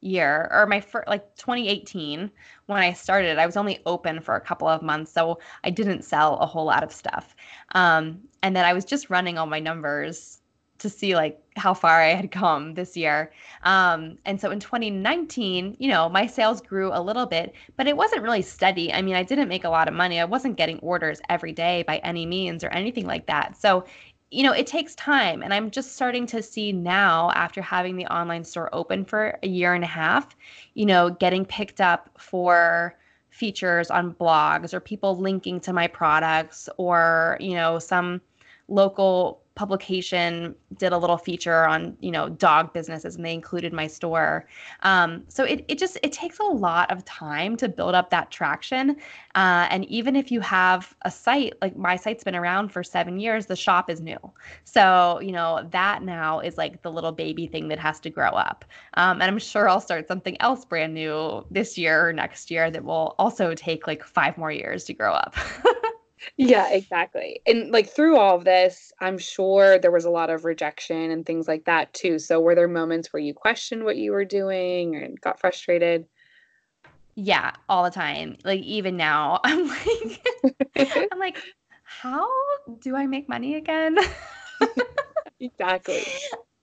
[0.00, 2.30] year or my first like 2018
[2.66, 6.04] when i started i was only open for a couple of months so i didn't
[6.04, 7.34] sell a whole lot of stuff
[7.72, 10.35] um, and then i was just running all my numbers
[10.78, 13.32] to see like how far I had come this year.
[13.62, 17.96] Um, and so in 2019, you know, my sales grew a little bit, but it
[17.96, 18.92] wasn't really steady.
[18.92, 20.20] I mean, I didn't make a lot of money.
[20.20, 23.56] I wasn't getting orders every day by any means or anything like that.
[23.56, 23.84] So,
[24.30, 25.42] you know, it takes time.
[25.42, 29.48] And I'm just starting to see now, after having the online store open for a
[29.48, 30.36] year and a half,
[30.74, 32.96] you know, getting picked up for
[33.30, 38.20] features on blogs or people linking to my products or, you know, some
[38.68, 43.86] local publication did a little feature on you know dog businesses and they included my
[43.86, 44.46] store.
[44.82, 48.30] Um, so it, it just it takes a lot of time to build up that
[48.30, 48.90] traction.
[49.34, 53.18] Uh, and even if you have a site like my site's been around for seven
[53.18, 54.18] years the shop is new.
[54.64, 58.30] So you know that now is like the little baby thing that has to grow
[58.30, 58.64] up.
[58.94, 62.70] Um, and i'm sure i'll start something else brand new this year or next year
[62.70, 65.34] that will also take like five more years to grow up
[66.36, 67.40] Yeah, exactly.
[67.46, 71.24] And like through all of this, I'm sure there was a lot of rejection and
[71.24, 72.18] things like that too.
[72.18, 76.06] So were there moments where you questioned what you were doing and got frustrated?
[77.14, 78.36] Yeah, all the time.
[78.44, 80.26] Like even now, I'm like
[81.12, 81.38] I'm like
[81.82, 82.28] how
[82.80, 83.96] do I make money again?
[85.40, 86.04] exactly.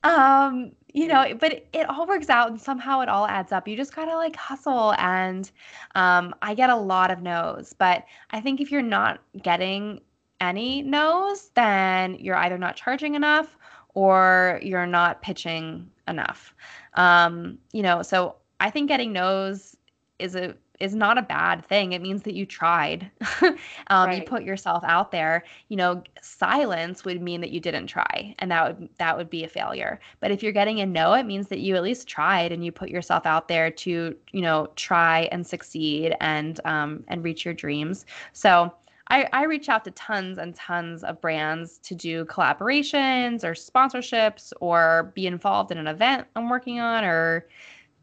[0.03, 3.67] Um, you know, but it, it, all works out and somehow it all adds up.
[3.67, 4.93] You just gotta like hustle.
[4.97, 5.49] And
[5.95, 10.01] um, I get a lot of no's, but I think if you're not getting
[10.39, 13.57] any no's, then you're either not charging enough
[13.93, 16.53] or you're not pitching enough.
[16.95, 19.77] Um, you know, so I think getting no's
[20.19, 21.93] is a is not a bad thing.
[21.93, 23.09] It means that you tried.
[23.41, 23.55] um,
[23.89, 24.17] right.
[24.17, 25.45] You put yourself out there.
[25.69, 29.45] You know, silence would mean that you didn't try, and that would that would be
[29.45, 30.01] a failure.
[30.19, 32.71] But if you're getting a no, it means that you at least tried and you
[32.73, 37.53] put yourself out there to you know try and succeed and um, and reach your
[37.53, 38.05] dreams.
[38.33, 38.73] So.
[39.09, 44.53] I, I reach out to tons and tons of brands to do collaborations or sponsorships
[44.61, 47.45] or be involved in an event I'm working on or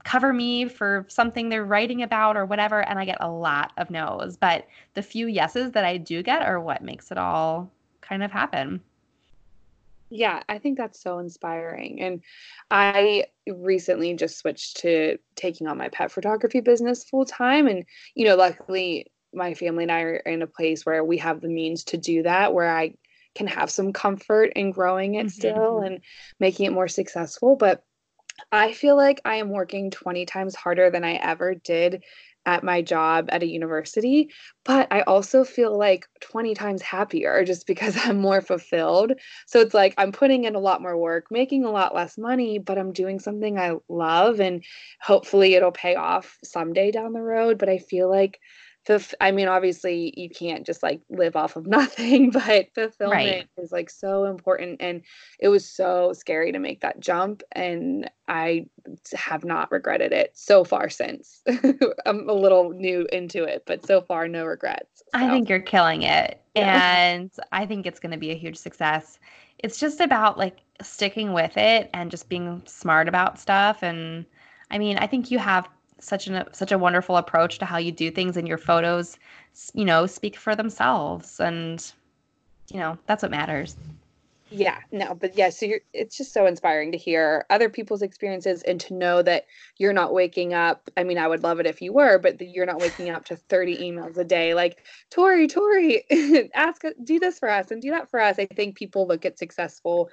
[0.05, 3.91] cover me for something they're writing about or whatever and i get a lot of
[3.91, 4.37] no's.
[4.37, 8.31] But the few yeses that i do get are what makes it all kind of
[8.31, 8.81] happen.
[10.11, 12.01] Yeah i think that's so inspiring.
[12.01, 12.23] And
[12.71, 17.85] i recently just switched to taking on my pet photography business full time and
[18.15, 21.49] you know luckily my family and i are in a place where we have the
[21.49, 22.95] means to do that where i
[23.35, 25.29] can have some comfort in growing it mm-hmm.
[25.29, 26.01] still and
[26.39, 27.57] making it more successful.
[27.57, 27.85] But
[28.53, 32.03] I feel like I am working 20 times harder than I ever did
[32.47, 34.31] at my job at a university,
[34.65, 39.13] but I also feel like 20 times happier just because I'm more fulfilled.
[39.47, 42.59] So it's like I'm putting in a lot more work, making a lot less money,
[42.59, 44.65] but I'm doing something I love and
[45.01, 47.59] hopefully it'll pay off someday down the road.
[47.59, 48.41] But I feel like
[48.91, 53.49] the I mean, obviously you can't just like live off of nothing, but fulfillment right.
[53.57, 54.81] is like so important.
[54.81, 55.03] And
[55.39, 57.43] it was so scary to make that jump.
[57.53, 58.67] And I
[59.15, 61.43] have not regretted it so far since.
[62.07, 65.05] I'm a little new into it, but so far, no regrets.
[65.15, 65.21] So.
[65.21, 66.37] I think you're killing it.
[66.57, 66.97] Yeah.
[66.97, 69.21] And I think it's going to be a huge success.
[69.61, 73.85] It's just about like sticking with it and just being smart about stuff.
[73.85, 74.27] And
[74.69, 75.69] I mean, I think you have
[76.01, 79.19] such an such a wonderful approach to how you do things and your photos
[79.75, 81.41] you know speak for themselves.
[81.41, 81.93] And
[82.71, 83.77] you know that's what matters.
[84.53, 88.63] Yeah no but yeah so you're it's just so inspiring to hear other people's experiences
[88.65, 89.45] and to know that
[89.79, 92.67] you're not waking up i mean i would love it if you were but you're
[92.67, 96.05] not waking up to 30 emails a day like tori tori
[96.55, 98.41] ask do this for us and do that for us.
[98.41, 100.11] I think people look at successful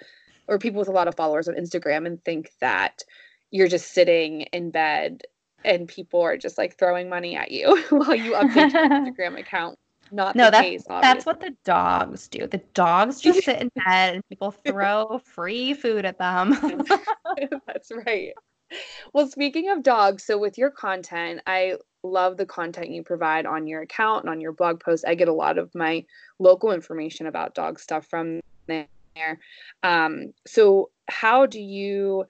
[0.47, 3.01] or people with a lot of followers on instagram and think that
[3.49, 5.23] you're just sitting in bed
[5.67, 9.77] and people are just like throwing money at you while you update your Instagram account.
[10.09, 12.47] Not no, that's, case, that's what the dogs do.
[12.47, 16.55] The dogs just sit in bed and people throw free food at them.
[17.67, 18.33] that's right.
[19.13, 23.67] Well, speaking of dogs, so with your content, I love the content you provide on
[23.67, 25.03] your account and on your blog post.
[25.05, 26.05] I get a lot of my
[26.39, 28.87] local information about dog stuff from there.
[29.83, 32.25] Um, so, how do you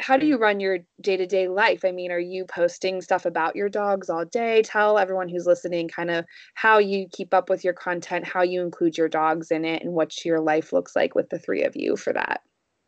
[0.00, 3.68] how do you run your day-to-day life i mean are you posting stuff about your
[3.68, 6.24] dogs all day tell everyone who's listening kind of
[6.54, 9.92] how you keep up with your content how you include your dogs in it and
[9.92, 12.40] what your life looks like with the three of you for that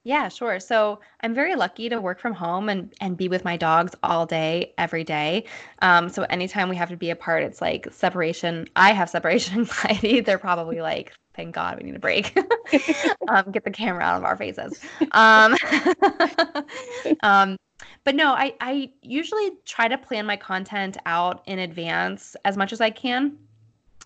[0.04, 0.58] yeah, sure.
[0.58, 4.26] So I'm very lucky to work from home and and be with my dogs all
[4.26, 5.44] day, every day.
[5.80, 8.66] Um, so anytime we have to be apart, it's like separation.
[8.74, 10.20] I have separation anxiety.
[10.20, 12.36] They're probably like, thank God we need a break.
[13.28, 14.80] um, get the camera out of our faces.
[15.12, 15.56] Um,
[17.22, 17.56] um,
[18.04, 22.72] but no, I I usually try to plan my content out in advance as much
[22.72, 23.36] as I can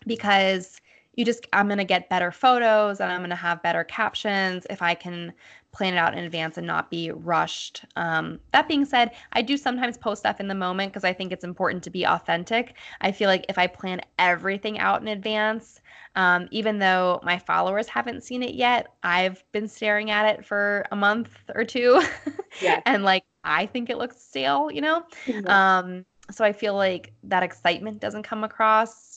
[0.06, 0.80] because
[1.14, 4.66] you just I'm going to get better photos and I'm going to have better captions
[4.70, 5.32] if I can
[5.76, 7.84] plan it out in advance and not be rushed.
[7.96, 11.32] Um, that being said, I do sometimes post stuff in the moment because I think
[11.32, 12.76] it's important to be authentic.
[13.02, 15.82] I feel like if I plan everything out in advance,
[16.14, 20.86] um, even though my followers haven't seen it yet, I've been staring at it for
[20.90, 22.02] a month or two.
[22.62, 22.80] Yeah.
[22.86, 25.02] and like, I think it looks stale, you know?
[25.26, 25.46] Mm-hmm.
[25.46, 29.15] Um, so I feel like that excitement doesn't come across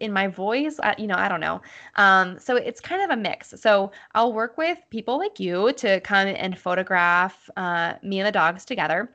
[0.00, 1.60] in my voice I, you know i don't know.
[1.96, 3.54] Um, so it's kind of a mix.
[3.56, 8.32] So i'll work with people like you to come and photograph uh, me and the
[8.32, 9.10] dogs together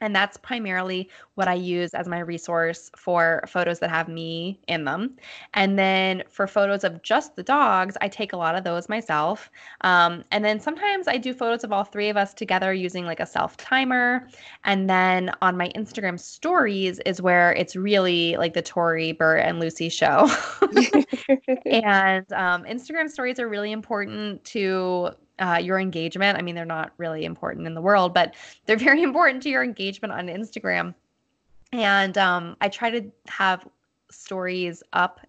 [0.00, 4.84] and that's primarily what I use as my resource for photos that have me in
[4.84, 5.16] them.
[5.54, 9.50] And then for photos of just the dogs, I take a lot of those myself.
[9.82, 13.20] Um, and then sometimes I do photos of all three of us together using like
[13.20, 14.28] a self timer.
[14.64, 19.60] And then on my Instagram stories is where it's really like the Tori, Bert, and
[19.60, 20.30] Lucy show.
[21.66, 25.10] and um, Instagram stories are really important to
[25.40, 26.38] uh, your engagement.
[26.38, 28.34] I mean, they're not really important in the world, but
[28.66, 30.94] they're very important to your engagement on Instagram.
[31.72, 33.66] And um, I try to have
[34.10, 35.20] stories up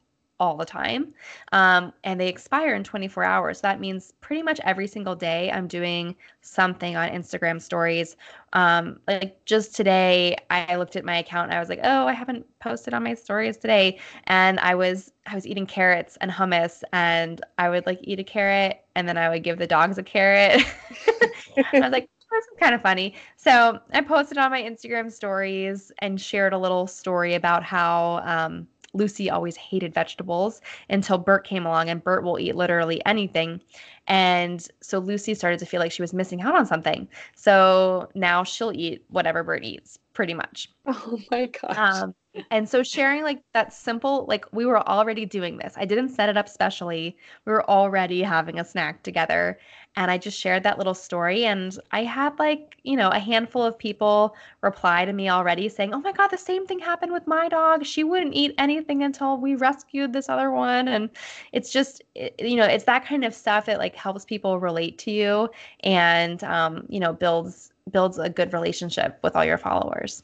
[0.41, 1.13] all the time.
[1.51, 3.61] Um, and they expire in 24 hours.
[3.61, 8.17] That means pretty much every single day I'm doing something on Instagram stories.
[8.53, 12.13] Um, like just today, I looked at my account and I was like, oh, I
[12.13, 13.99] haven't posted on my stories today.
[14.25, 18.23] And I was I was eating carrots and hummus and I would like eat a
[18.23, 20.59] carrot and then I would give the dogs a carrot.
[21.71, 23.13] I was like, that's kind of funny.
[23.35, 28.67] So I posted on my Instagram stories and shared a little story about how um,
[28.93, 33.61] Lucy always hated vegetables until Bert came along, and Bert will eat literally anything.
[34.07, 37.07] And so Lucy started to feel like she was missing out on something.
[37.35, 40.69] So now she'll eat whatever Bert eats, pretty much.
[40.87, 41.77] Oh my gosh.
[41.77, 42.15] Um,
[42.49, 45.73] and so sharing like that simple, like we were already doing this.
[45.77, 47.17] I didn't set it up specially.
[47.45, 49.59] We were already having a snack together.
[49.95, 51.45] And I just shared that little story.
[51.45, 55.93] And I had like, you know, a handful of people reply to me already saying,
[55.93, 57.85] Oh my God, the same thing happened with my dog.
[57.85, 60.87] She wouldn't eat anything until we rescued this other one.
[60.87, 61.09] And
[61.51, 64.97] it's just, it, you know, it's that kind of stuff that like helps people relate
[64.99, 65.49] to you
[65.81, 70.23] and, um, you know, builds builds a good relationship with all your followers.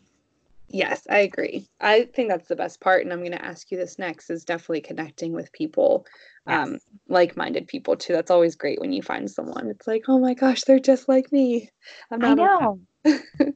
[0.70, 1.68] Yes, I agree.
[1.80, 3.04] I think that's the best part.
[3.04, 6.06] And I'm going to ask you this next is definitely connecting with people,
[6.46, 6.68] yes.
[6.68, 8.14] um, like minded people too.
[8.14, 9.68] That's always great when you find someone.
[9.68, 11.70] It's like, oh my gosh, they're just like me.
[12.12, 12.80] I'm not I know.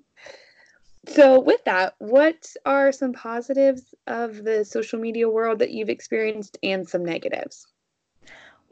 [1.07, 6.57] so, with that, what are some positives of the social media world that you've experienced
[6.63, 7.67] and some negatives?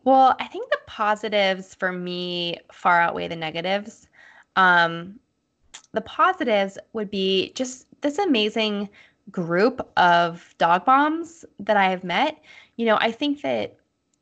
[0.05, 4.07] Well, I think the positives for me far outweigh the negatives.
[4.55, 5.19] Um,
[5.91, 8.89] the positives would be just this amazing
[9.31, 12.41] group of dog moms that I have met.
[12.77, 13.77] You know, I think that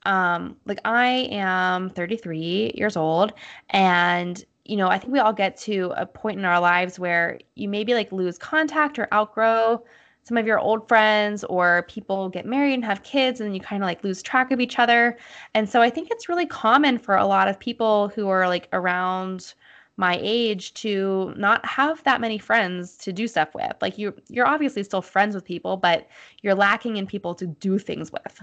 [0.06, 3.34] um like I am 33 years old
[3.70, 7.40] and you know, I think we all get to a point in our lives where
[7.56, 9.82] you maybe like lose contact or outgrow
[10.28, 13.82] some of your old friends or people get married and have kids and you kind
[13.82, 15.18] of like lose track of each other.
[15.54, 18.68] And so I think it's really common for a lot of people who are like
[18.74, 19.54] around
[19.98, 23.74] my age to not have that many friends to do stuff with.
[23.82, 26.08] Like you you're obviously still friends with people, but
[26.42, 28.42] you're lacking in people to do things with.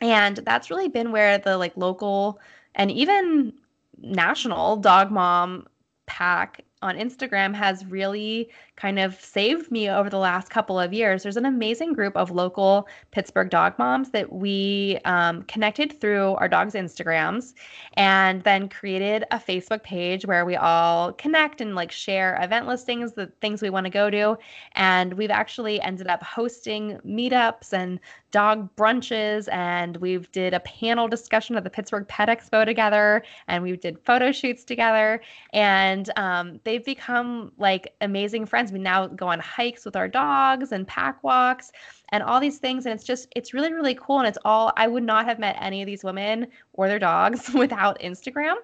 [0.00, 2.38] And that's really been where the like local
[2.74, 3.54] and even
[4.00, 5.66] national dog mom
[6.06, 11.24] pack on Instagram has really kind of saved me over the last couple of years.
[11.24, 16.48] There's an amazing group of local Pittsburgh dog moms that we um, connected through our
[16.48, 17.54] dogs' Instagrams
[17.94, 23.14] and then created a Facebook page where we all connect and like share event listings,
[23.14, 24.38] the things we want to go to.
[24.74, 27.98] And we've actually ended up hosting meetups and
[28.30, 33.62] dog brunches and we've did a panel discussion at the Pittsburgh Pet Expo together and
[33.62, 35.20] we did photo shoots together
[35.52, 38.67] and um, they've become like amazing friends.
[38.72, 41.72] We now go on hikes with our dogs and pack walks
[42.10, 44.86] and all these things and it's just it's really really cool and it's all I
[44.86, 48.56] would not have met any of these women or their dogs without Instagram.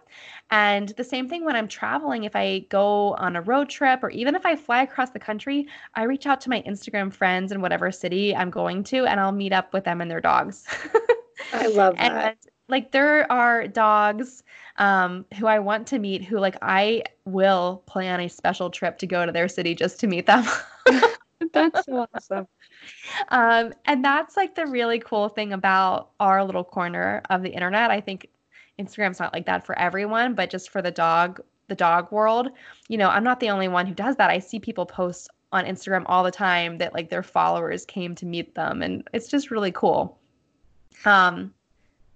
[0.50, 4.10] And the same thing when I'm traveling if I go on a road trip or
[4.10, 7.60] even if I fly across the country, I reach out to my Instagram friends in
[7.60, 10.64] whatever city I'm going to and I'll meet up with them and their dogs.
[11.52, 12.36] I love that.
[12.36, 12.36] And
[12.68, 14.42] like there are dogs
[14.76, 19.06] um, who I want to meet who like I will plan a special trip to
[19.06, 20.44] go to their city just to meet them.
[21.52, 22.48] that's so awesome.
[23.28, 27.90] Um, and that's like the really cool thing about our little corner of the internet.
[27.90, 28.28] I think
[28.78, 32.50] Instagram's not like that for everyone, but just for the dog, the dog world,
[32.88, 34.30] you know, I'm not the only one who does that.
[34.30, 38.26] I see people post on Instagram all the time that like their followers came to
[38.26, 40.18] meet them, and it's just really cool.
[41.04, 41.54] Um,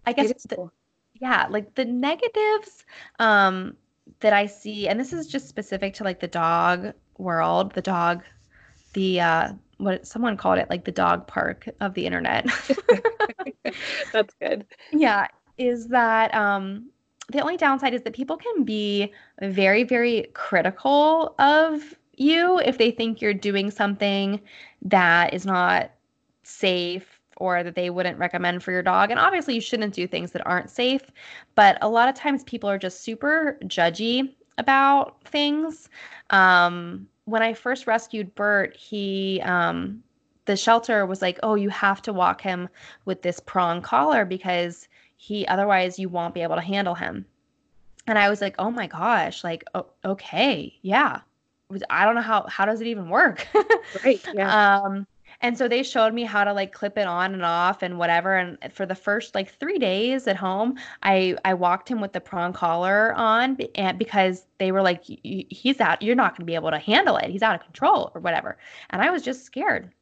[0.09, 0.73] I guess the, cool.
[1.21, 2.85] yeah, like the negatives
[3.19, 3.77] um
[4.21, 8.23] that I see, and this is just specific to like the dog world, the dog,
[8.95, 12.47] the uh what someone called it like the dog park of the internet.
[14.13, 14.65] That's good.
[14.93, 15.27] Yeah,
[15.59, 16.91] is that um
[17.31, 22.91] the only downside is that people can be very very critical of you if they
[22.91, 24.41] think you're doing something
[24.83, 25.91] that is not
[26.45, 29.11] safe or that they wouldn't recommend for your dog.
[29.11, 31.03] And obviously, you shouldn't do things that aren't safe,
[31.55, 35.89] but a lot of times people are just super judgy about things.
[36.31, 40.03] Um, when I first rescued Bert, he um,
[40.45, 42.69] the shelter was like, "Oh, you have to walk him
[43.05, 47.25] with this prong collar because he otherwise you won't be able to handle him."
[48.07, 51.21] And I was like, "Oh my gosh, like oh, okay, yeah."
[51.91, 53.47] I don't know how how does it even work?
[54.05, 54.21] right.
[54.33, 54.79] Yeah.
[54.79, 55.07] Um
[55.41, 58.37] and so they showed me how to like clip it on and off and whatever.
[58.37, 62.21] And for the first like three days at home, I I walked him with the
[62.21, 66.55] prong collar on, and because they were like, he's out, you're not going to be
[66.57, 67.31] able to handle it.
[67.31, 68.59] He's out of control or whatever.
[68.91, 69.93] And I was just scared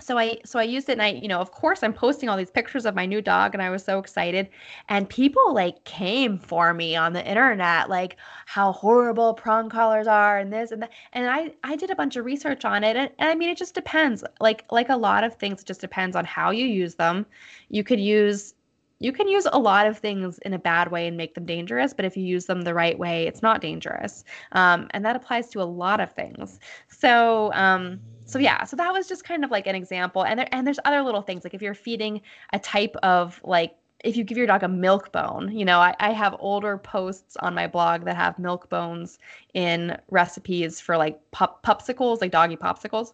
[0.00, 2.36] so I so I used it and I, you know, of course I'm posting all
[2.36, 4.48] these pictures of my new dog and I was so excited.
[4.88, 8.16] And people like came for me on the internet, like
[8.46, 10.90] how horrible prong collars are and this and that.
[11.12, 12.96] And I I did a bunch of research on it.
[12.96, 14.24] And, and I mean it just depends.
[14.40, 17.26] Like like a lot of things, it just depends on how you use them.
[17.68, 18.54] You could use
[18.98, 21.92] you can use a lot of things in a bad way and make them dangerous,
[21.92, 24.24] but if you use them the right way, it's not dangerous.
[24.52, 26.58] Um, and that applies to a lot of things.
[26.88, 30.24] So um, so yeah, so that was just kind of like an example.
[30.24, 32.20] And there, and there's other little things like if you're feeding
[32.52, 35.94] a type of like if you give your dog a milk bone, you know, I,
[35.98, 39.18] I have older posts on my blog that have milk bones
[39.54, 43.12] in recipes for like pup popsicles, like doggy popsicles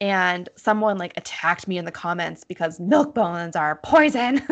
[0.00, 4.42] and someone like attacked me in the comments because milk bones are poison.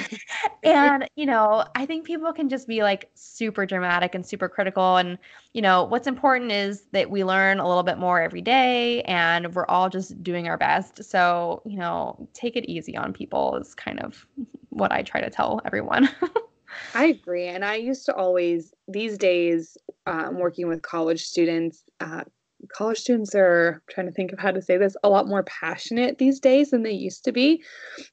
[0.62, 4.96] and, you know, I think people can just be like super dramatic and super critical.
[4.96, 5.18] And,
[5.54, 9.54] you know, what's important is that we learn a little bit more every day and
[9.54, 11.02] we're all just doing our best.
[11.04, 14.26] So, you know, take it easy on people is kind of
[14.68, 16.08] what I try to tell everyone.
[16.94, 17.46] I agree.
[17.46, 22.24] And I used to always, these days, um, working with college students, uh,
[22.68, 25.42] college students are I'm trying to think of how to say this a lot more
[25.44, 27.62] passionate these days than they used to be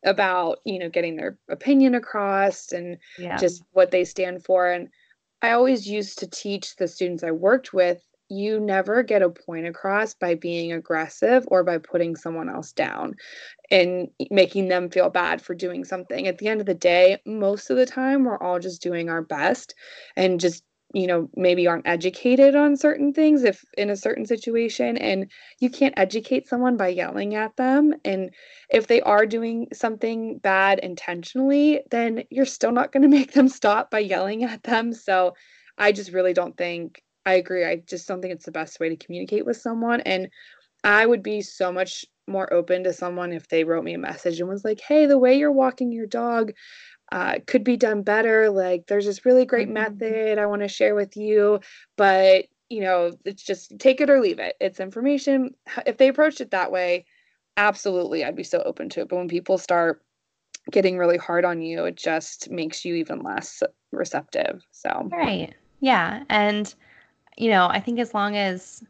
[0.03, 3.37] about you know getting their opinion across and yeah.
[3.37, 4.89] just what they stand for and
[5.41, 9.67] i always used to teach the students i worked with you never get a point
[9.67, 13.15] across by being aggressive or by putting someone else down
[13.69, 16.27] and making them feel bad for doing something.
[16.27, 19.21] At the end of the day, most of the time, we're all just doing our
[19.21, 19.75] best
[20.15, 20.63] and just
[20.93, 25.29] you know maybe aren't educated on certain things if in a certain situation and
[25.59, 28.29] you can't educate someone by yelling at them and
[28.69, 33.49] if they are doing something bad intentionally then you're still not going to make them
[33.49, 34.93] stop by yelling at them.
[34.93, 35.33] So
[35.77, 38.89] i just really don't think i agree i just don't think it's the best way
[38.89, 40.29] to communicate with someone and
[40.83, 44.39] i would be so much more open to someone if they wrote me a message
[44.39, 46.51] and was like hey the way you're walking your dog
[47.13, 48.49] uh, could be done better.
[48.49, 49.99] Like, there's this really great mm-hmm.
[49.99, 51.59] method I want to share with you,
[51.95, 54.55] but you know, it's just take it or leave it.
[54.59, 55.53] It's information.
[55.85, 57.05] If they approached it that way,
[57.55, 59.09] absolutely, I'd be so open to it.
[59.09, 60.01] But when people start
[60.71, 63.61] getting really hard on you, it just makes you even less
[63.91, 64.65] receptive.
[64.71, 65.53] So, right.
[65.81, 66.23] Yeah.
[66.29, 66.73] And,
[67.37, 68.83] you know, I think as long as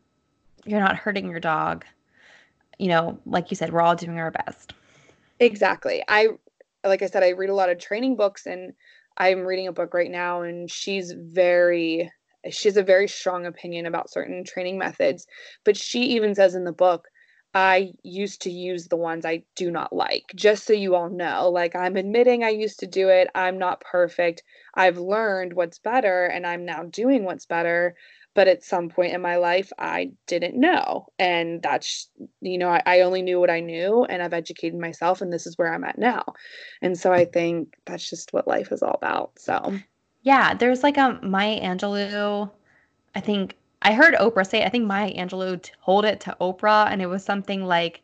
[0.63, 1.83] you're not hurting your dog,
[2.79, 4.73] you know, like you said, we're all doing our best.
[5.41, 6.03] Exactly.
[6.07, 6.29] I
[6.83, 8.73] like I said, I read a lot of training books and
[9.17, 12.11] I'm reading a book right now and she's very
[12.49, 15.25] she has a very strong opinion about certain training methods.
[15.63, 17.07] But she even says in the book,
[17.53, 21.49] I used to use the ones I do not like, just so you all know.
[21.49, 23.29] Like, I'm admitting I used to do it.
[23.35, 24.43] I'm not perfect.
[24.73, 27.95] I've learned what's better and I'm now doing what's better.
[28.33, 32.09] But at some point in my life i didn't know and that's
[32.41, 35.45] you know I, I, only knew what i knew and i've educated myself and this
[35.45, 36.23] is where i'm at now.
[36.81, 39.79] And so i think that's just what life is all about so.
[40.23, 42.49] Yeah there's like a maya angelou
[43.15, 47.01] i think i heard oprah say i think maya angelou told it to oprah and
[47.01, 48.01] it was something like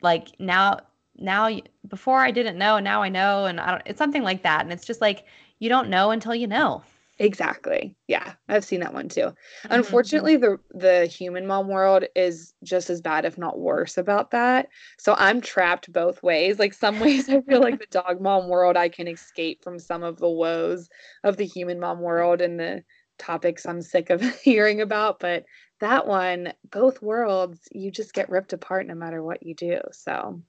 [0.00, 0.78] like now
[1.16, 1.50] now
[1.88, 4.72] before i didn't know now i know and i don't it's something like that and
[4.72, 5.24] it's just like
[5.58, 6.82] you don't know until you know
[7.18, 7.96] Exactly.
[8.08, 9.20] Yeah, I've seen that one too.
[9.20, 9.74] Mm-hmm.
[9.74, 14.68] Unfortunately, the the human mom world is just as bad, if not worse, about that.
[14.98, 16.58] So I'm trapped both ways.
[16.58, 20.02] Like some ways, I feel like the dog mom world, I can escape from some
[20.02, 20.88] of the woes
[21.22, 22.82] of the human mom world and the
[23.18, 25.20] topics I'm sick of hearing about.
[25.20, 25.44] But
[25.80, 29.80] that one, both worlds, you just get ripped apart no matter what you do.
[29.92, 30.40] So,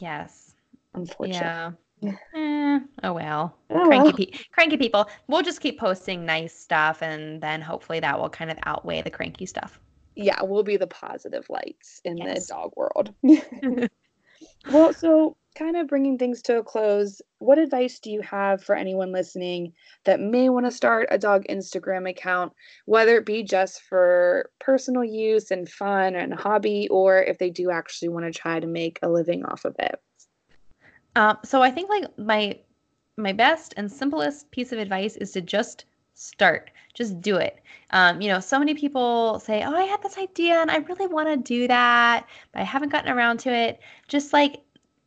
[0.00, 0.52] yes,
[0.94, 1.38] unfortunately.
[1.38, 1.70] Yeah.
[2.02, 3.56] Eh, oh well.
[3.70, 4.12] Oh, cranky, well.
[4.12, 5.08] Pe- cranky people.
[5.28, 9.10] We'll just keep posting nice stuff, and then hopefully that will kind of outweigh the
[9.10, 9.80] cranky stuff.
[10.16, 12.46] Yeah, we'll be the positive lights in yes.
[12.46, 13.14] the dog world.
[14.70, 18.74] well, so kind of bringing things to a close, what advice do you have for
[18.74, 19.72] anyone listening
[20.04, 22.52] that may want to start a dog Instagram account,
[22.86, 27.70] whether it be just for personal use and fun and hobby, or if they do
[27.70, 30.00] actually want to try to make a living off of it?
[31.16, 32.58] Um, so I think like my
[33.16, 35.84] my best and simplest piece of advice is to just
[36.14, 37.60] start just do it.
[37.90, 41.06] Um, you know so many people say oh i had this idea and i really
[41.06, 43.80] want to do that but i haven't gotten around to it.
[44.08, 44.60] Just like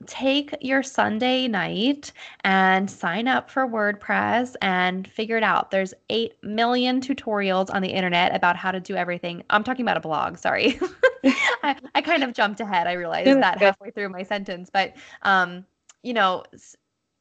[0.06, 2.12] take your sunday night
[2.44, 5.72] and sign up for wordpress and figure it out.
[5.72, 9.44] There's 8 million tutorials on the internet about how to do everything.
[9.50, 10.80] I'm talking about a blog sorry.
[11.64, 12.88] I, I kind of jumped ahead.
[12.88, 15.66] I realized that halfway through my sentence but um,
[16.04, 16.44] you know,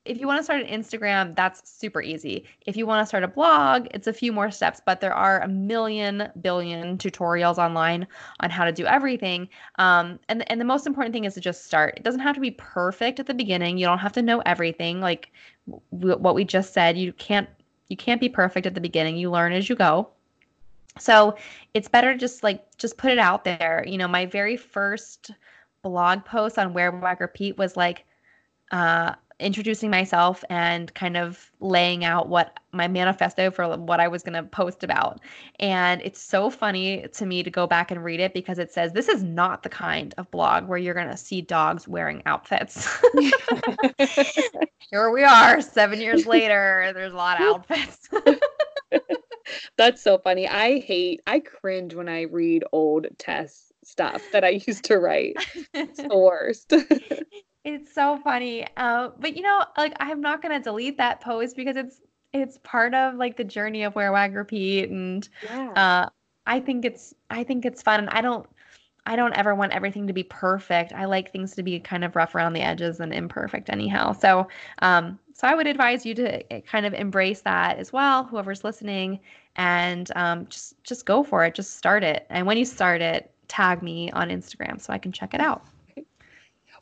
[0.05, 2.45] if you want to start an Instagram, that's super easy.
[2.67, 5.41] If you want to start a blog, it's a few more steps, but there are
[5.41, 8.09] a million billion tutorials online
[8.41, 9.49] on how to do everything.
[9.79, 11.95] Um, and and the most important thing is to just start.
[11.97, 13.79] It doesn't have to be perfect at the beginning.
[13.79, 15.01] You don't have to know everything.
[15.01, 15.31] Like
[15.93, 17.49] w- what we just said, you can't
[17.89, 19.17] you can't be perfect at the beginning.
[19.17, 20.09] You learn as you go.
[20.99, 21.37] So
[21.75, 23.85] it's better to just like just put it out there.
[23.87, 25.31] You know, my very first
[25.83, 28.05] blog post on Wear Wag Repeat was like
[28.73, 34.23] uh, introducing myself and kind of laying out what my manifesto for what I was
[34.23, 35.21] going to post about.
[35.59, 38.93] And it's so funny to me to go back and read it because it says
[38.93, 42.89] this is not the kind of blog where you're going to see dogs wearing outfits.
[44.91, 46.93] Here we are, seven years later.
[46.95, 48.09] There's a lot of outfits.
[49.77, 50.49] That's so funny.
[50.49, 55.37] I hate, I cringe when I read old test stuff that I used to write.
[55.75, 56.73] It's the worst.
[57.65, 58.67] It's so funny.
[58.77, 62.01] Uh, but you know, like I'm not gonna delete that post because it's
[62.33, 65.73] it's part of like the journey of Wear Wag Repeat, and yeah.
[65.73, 66.09] uh,
[66.47, 68.01] I think it's I think it's fun.
[68.01, 68.47] and I don't
[69.07, 70.93] I don't ever want everything to be perfect.
[70.93, 74.13] I like things to be kind of rough around the edges and imperfect anyhow.
[74.13, 74.49] So
[74.81, 78.25] um, so I would advise you to eh, kind of embrace that as well.
[78.25, 79.21] Whoever's listening,
[79.57, 81.55] and um, just just go for it.
[81.55, 85.13] Just start it, and when you start it, tag me on Instagram so I can
[85.13, 85.65] check it out.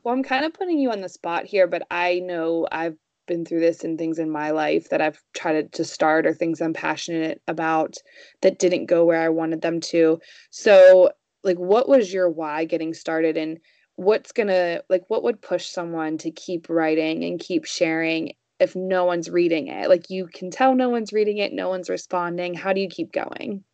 [0.03, 2.96] Well, I'm kind of putting you on the spot here, but I know I've
[3.26, 6.61] been through this and things in my life that I've tried to start or things
[6.61, 7.96] I'm passionate about
[8.40, 10.18] that didn't go where I wanted them to.
[10.51, 11.11] So,
[11.44, 13.59] like, what was your why getting started and
[13.96, 19.05] what's gonna, like, what would push someone to keep writing and keep sharing if no
[19.05, 19.88] one's reading it?
[19.88, 22.55] Like, you can tell no one's reading it, no one's responding.
[22.55, 23.64] How do you keep going?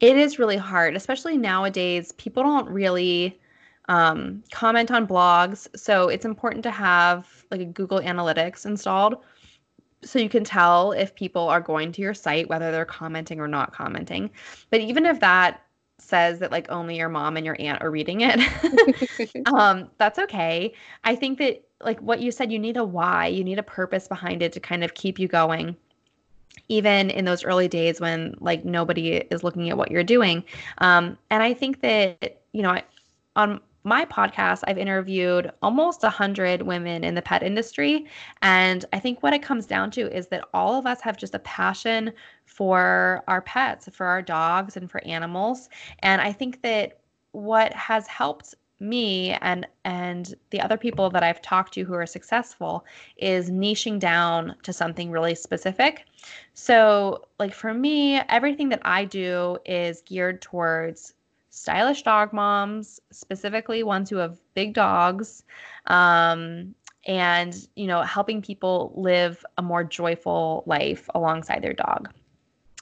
[0.00, 2.12] It is really hard, especially nowadays.
[2.12, 3.38] People don't really
[3.88, 5.66] um, comment on blogs.
[5.76, 9.16] So it's important to have like a Google Analytics installed
[10.04, 13.48] so you can tell if people are going to your site, whether they're commenting or
[13.48, 14.30] not commenting.
[14.70, 15.62] But even if that
[15.98, 18.38] says that like only your mom and your aunt are reading it,
[19.46, 20.72] um, that's okay.
[21.04, 24.06] I think that like what you said, you need a why, you need a purpose
[24.06, 25.76] behind it to kind of keep you going
[26.68, 30.42] even in those early days when like nobody is looking at what you're doing
[30.78, 32.80] um, and i think that you know
[33.36, 38.06] on my podcast, I've interviewed almost 100 women in the pet industry.
[38.42, 41.34] And I think what it comes down to is that all of us have just
[41.34, 42.12] a passion
[42.44, 45.68] for our pets, for our dogs, and for animals.
[46.00, 47.00] And I think that
[47.32, 52.06] what has helped me and and the other people that I've talked to who are
[52.06, 52.84] successful
[53.16, 56.04] is niching down to something really specific.
[56.54, 61.14] So, like for me, everything that I do is geared towards
[61.60, 65.44] stylish dog moms, specifically ones who have big dogs,
[65.86, 66.74] um,
[67.06, 72.10] and you know, helping people live a more joyful life alongside their dog.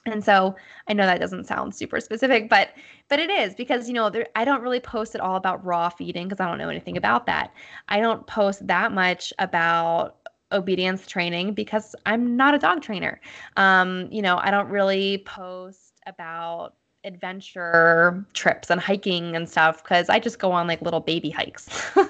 [0.05, 0.55] And so
[0.87, 2.69] I know that doesn't sound super specific, but
[3.09, 5.89] but it is because you know there, I don't really post at all about raw
[5.89, 7.51] feeding because I don't know anything about that.
[7.89, 10.17] I don't post that much about
[10.51, 13.19] obedience training because I'm not a dog trainer.
[13.57, 20.09] Um, you know, I don't really post about adventure trips and hiking and stuff because
[20.09, 21.69] I just go on like little baby hikes.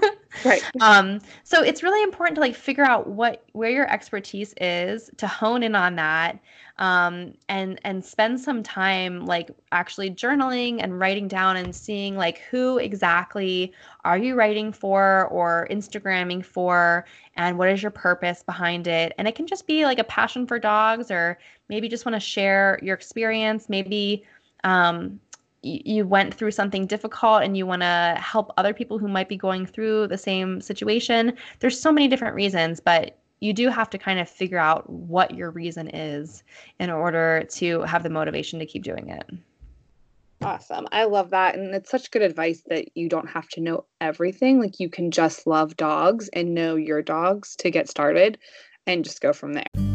[0.46, 0.64] right.
[0.82, 5.28] Um, so it's really important to like figure out what where your expertise is to
[5.28, 6.40] hone in on that
[6.80, 12.40] um, and and spend some time like actually journaling and writing down and seeing like
[12.52, 13.74] who exactly
[14.06, 19.28] are you writing for or Instagramming for and what is your purpose behind it and
[19.28, 21.38] it can just be like a passion for dogs or
[21.70, 24.24] maybe just want to share your experience maybe
[24.64, 25.20] um,
[25.64, 29.36] you went through something difficult and you want to help other people who might be
[29.36, 33.98] going through the same situation there's so many different reasons but you do have to
[33.98, 36.44] kind of figure out what your reason is
[36.80, 39.30] in order to have the motivation to keep doing it.
[40.42, 40.88] Awesome.
[40.92, 41.56] I love that.
[41.56, 44.60] And it's such good advice that you don't have to know everything.
[44.60, 48.38] Like you can just love dogs and know your dogs to get started
[48.86, 49.87] and just go from there.